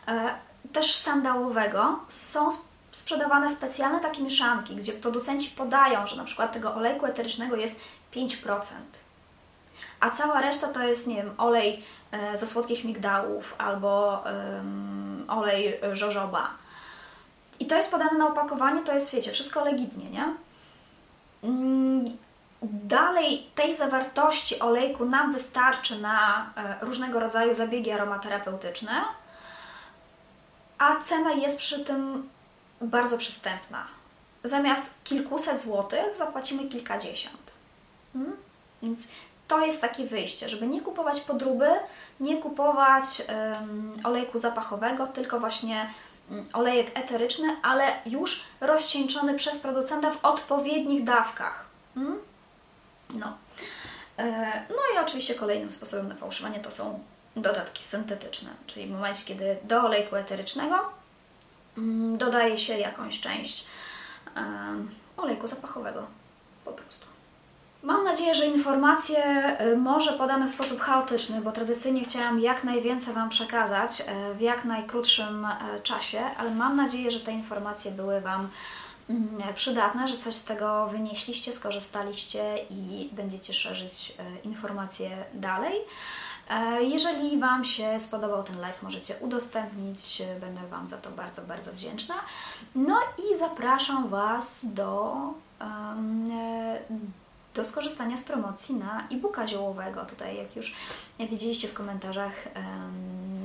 [0.08, 0.34] e,
[0.72, 2.48] też sandałowego są
[2.92, 7.80] sprzedawane specjalne takie mieszanki, gdzie producenci podają, że na przykład tego olejku eterycznego jest
[8.14, 8.62] 5%,
[10.00, 15.80] a cała reszta to jest, nie wiem, olej e, ze słodkich migdałów albo um, olej
[15.92, 16.50] żożoba.
[17.62, 20.34] I to jest podane na opakowanie, to jest, wiecie, wszystko legitnie, nie?
[21.42, 22.04] Mm,
[22.62, 28.92] dalej tej zawartości olejku nam wystarczy na e, różnego rodzaju zabiegi aromaterapeutyczne,
[30.78, 32.28] a cena jest przy tym
[32.80, 33.86] bardzo przystępna.
[34.44, 37.52] Zamiast kilkuset złotych zapłacimy kilkadziesiąt.
[38.12, 38.36] Hmm?
[38.82, 39.08] Więc
[39.48, 41.68] to jest takie wyjście, żeby nie kupować podróby,
[42.20, 45.90] nie kupować um, olejku zapachowego, tylko właśnie
[46.52, 51.64] olejek eteryczny, ale już rozcieńczony przez producenta w odpowiednich dawkach.
[51.94, 52.18] Hmm?
[53.10, 53.36] No.
[54.18, 54.24] E,
[54.70, 57.00] no i oczywiście kolejnym sposobem na fałszowanie to są
[57.36, 60.78] dodatki syntetyczne, czyli w momencie, kiedy do olejku eterycznego
[61.76, 63.66] um, dodaje się jakąś część
[65.16, 66.06] olejku zapachowego
[66.64, 67.06] po prostu.
[67.82, 73.14] Mam nadzieję, że informacje y, może podane w sposób chaotyczny, bo tradycyjnie chciałam jak najwięcej
[73.14, 75.48] Wam przekazać y, w jak najkrótszym y,
[75.82, 78.48] czasie, ale mam nadzieję, że te informacje były Wam
[79.10, 84.14] mm, przydatne, że coś z tego wynieśliście, skorzystaliście i będziecie szerzyć
[84.44, 85.74] informacje dalej.
[86.80, 92.14] Jeżeli Wam się spodobał ten live, możecie udostępnić, będę Wam za to bardzo, bardzo wdzięczna.
[92.74, 95.16] No i zapraszam Was do
[95.60, 96.30] um,
[97.54, 100.04] do skorzystania z promocji na e-booka ziołowego.
[100.04, 100.74] Tutaj, jak już
[101.30, 102.32] widzieliście w komentarzach,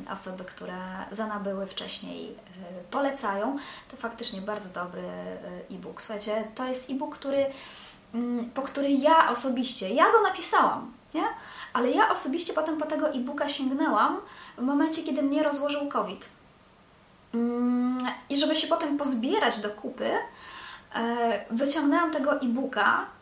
[0.10, 0.78] osoby, które
[1.12, 2.36] zanabyły wcześniej, um,
[2.91, 3.58] polecają.
[3.91, 6.01] To faktycznie bardzo dobry e, e-book.
[6.01, 7.45] Słuchajcie, to jest e-book, który,
[8.14, 11.24] um, po który ja osobiście, ja go napisałam, nie?
[11.74, 14.18] ale ja osobiście potem po tego e-booka sięgnęłam
[14.58, 16.30] w momencie, kiedy mnie rozłożył COVID.
[17.34, 20.12] Mm, I żeby się potem pozbierać do kupy,
[20.95, 23.16] e, wyciągnęłam tego e-booka E,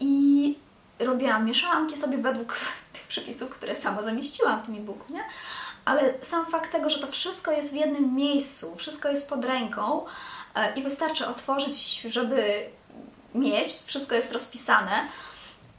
[0.00, 0.56] i
[0.98, 2.56] robiłam mieszanki sobie według
[2.92, 5.24] tych przepisów, które sama zamieściłam w tym e-booku, nie?
[5.84, 10.04] Ale sam fakt tego, że to wszystko jest w jednym miejscu, wszystko jest pod ręką
[10.54, 12.70] e, i wystarczy otworzyć, żeby
[13.34, 15.08] mieć, wszystko jest rozpisane,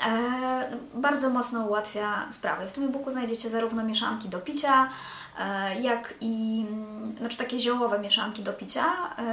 [0.06, 2.68] e, bardzo mocno ułatwia sprawę.
[2.68, 4.90] W tym e-booku znajdziecie zarówno mieszanki do picia,
[5.82, 6.66] jak i
[7.18, 8.86] znaczy takie ziołowe mieszanki do picia,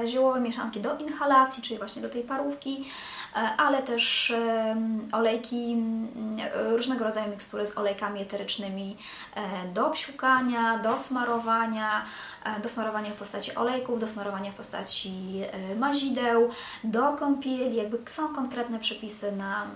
[0.06, 2.84] ziołowe mieszanki do inhalacji, czyli właśnie do tej parówki,
[3.25, 3.25] E,
[3.56, 4.34] ale też
[5.12, 5.76] olejki,
[6.54, 8.96] różnego rodzaju mikstury z olejkami eterycznymi
[9.34, 12.04] e, do psiukania, do smarowania,
[12.44, 15.42] e, do smarowania w postaci olejków, do smarowania w postaci
[15.78, 16.50] mazideł,
[16.84, 19.66] do kąpieli, jakby są konkretne przepisy na,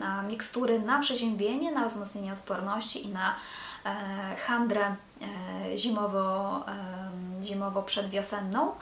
[0.00, 3.34] na mikstury, na przeziębienie, na wzmocnienie odporności i na
[4.46, 4.96] handrę
[5.76, 6.64] zimowo,
[7.42, 8.72] zimowo przedwiosenną.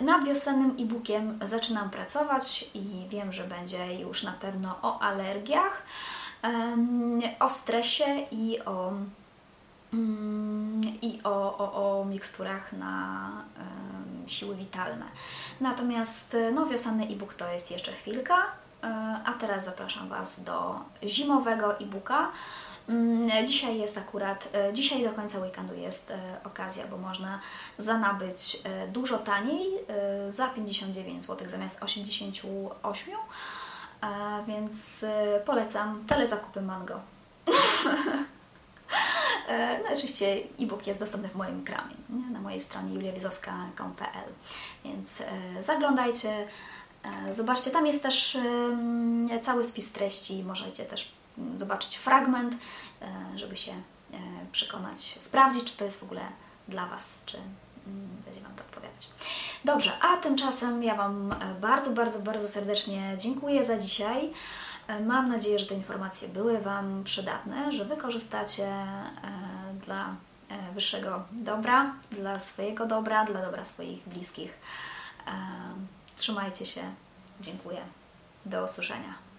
[0.00, 5.82] Nad wiosennym e-bookiem zaczynam pracować i wiem, że będzie już na pewno o alergiach,
[7.40, 8.92] o stresie i o,
[9.92, 13.30] mm, i o, o, o miksturach na
[14.30, 15.06] siły witalne.
[15.60, 18.36] Natomiast no, wiosenny e-book to jest jeszcze chwilka,
[18.82, 18.86] e,
[19.24, 22.32] a teraz zapraszam Was do zimowego e-booka.
[22.90, 27.40] Mm, dzisiaj jest akurat, e, dzisiaj do końca weekendu jest e, okazja, bo można
[27.78, 29.66] zanabyć e, dużo taniej
[30.28, 33.14] za 59 zł zamiast 88,
[34.46, 35.04] więc
[35.44, 37.00] polecam telezakupy Mango.
[39.84, 42.30] No oczywiście e-book jest dostępny w moim kramie, nie?
[42.30, 44.32] na mojej stronie juliawizowska.pl,
[44.84, 45.22] więc
[45.60, 46.46] zaglądajcie,
[47.32, 48.38] zobaczcie, tam jest też
[49.42, 51.12] cały spis treści, możecie też
[51.56, 52.54] zobaczyć fragment,
[53.02, 54.16] e, żeby się e,
[54.52, 56.22] przekonać, sprawdzić, czy to jest w ogóle
[56.68, 59.08] dla Was, czy mm, będzie Wam to odpowiadać.
[59.64, 64.32] Dobrze, a tymczasem ja Wam e, bardzo, bardzo, bardzo serdecznie dziękuję za dzisiaj.
[65.06, 68.72] Mam nadzieję, że te informacje były Wam przydatne, że wykorzystacie
[69.86, 70.14] dla
[70.74, 74.58] wyższego dobra, dla swojego dobra, dla dobra swoich bliskich.
[76.16, 76.82] Trzymajcie się.
[77.40, 77.80] Dziękuję.
[78.46, 79.29] Do usłyszenia.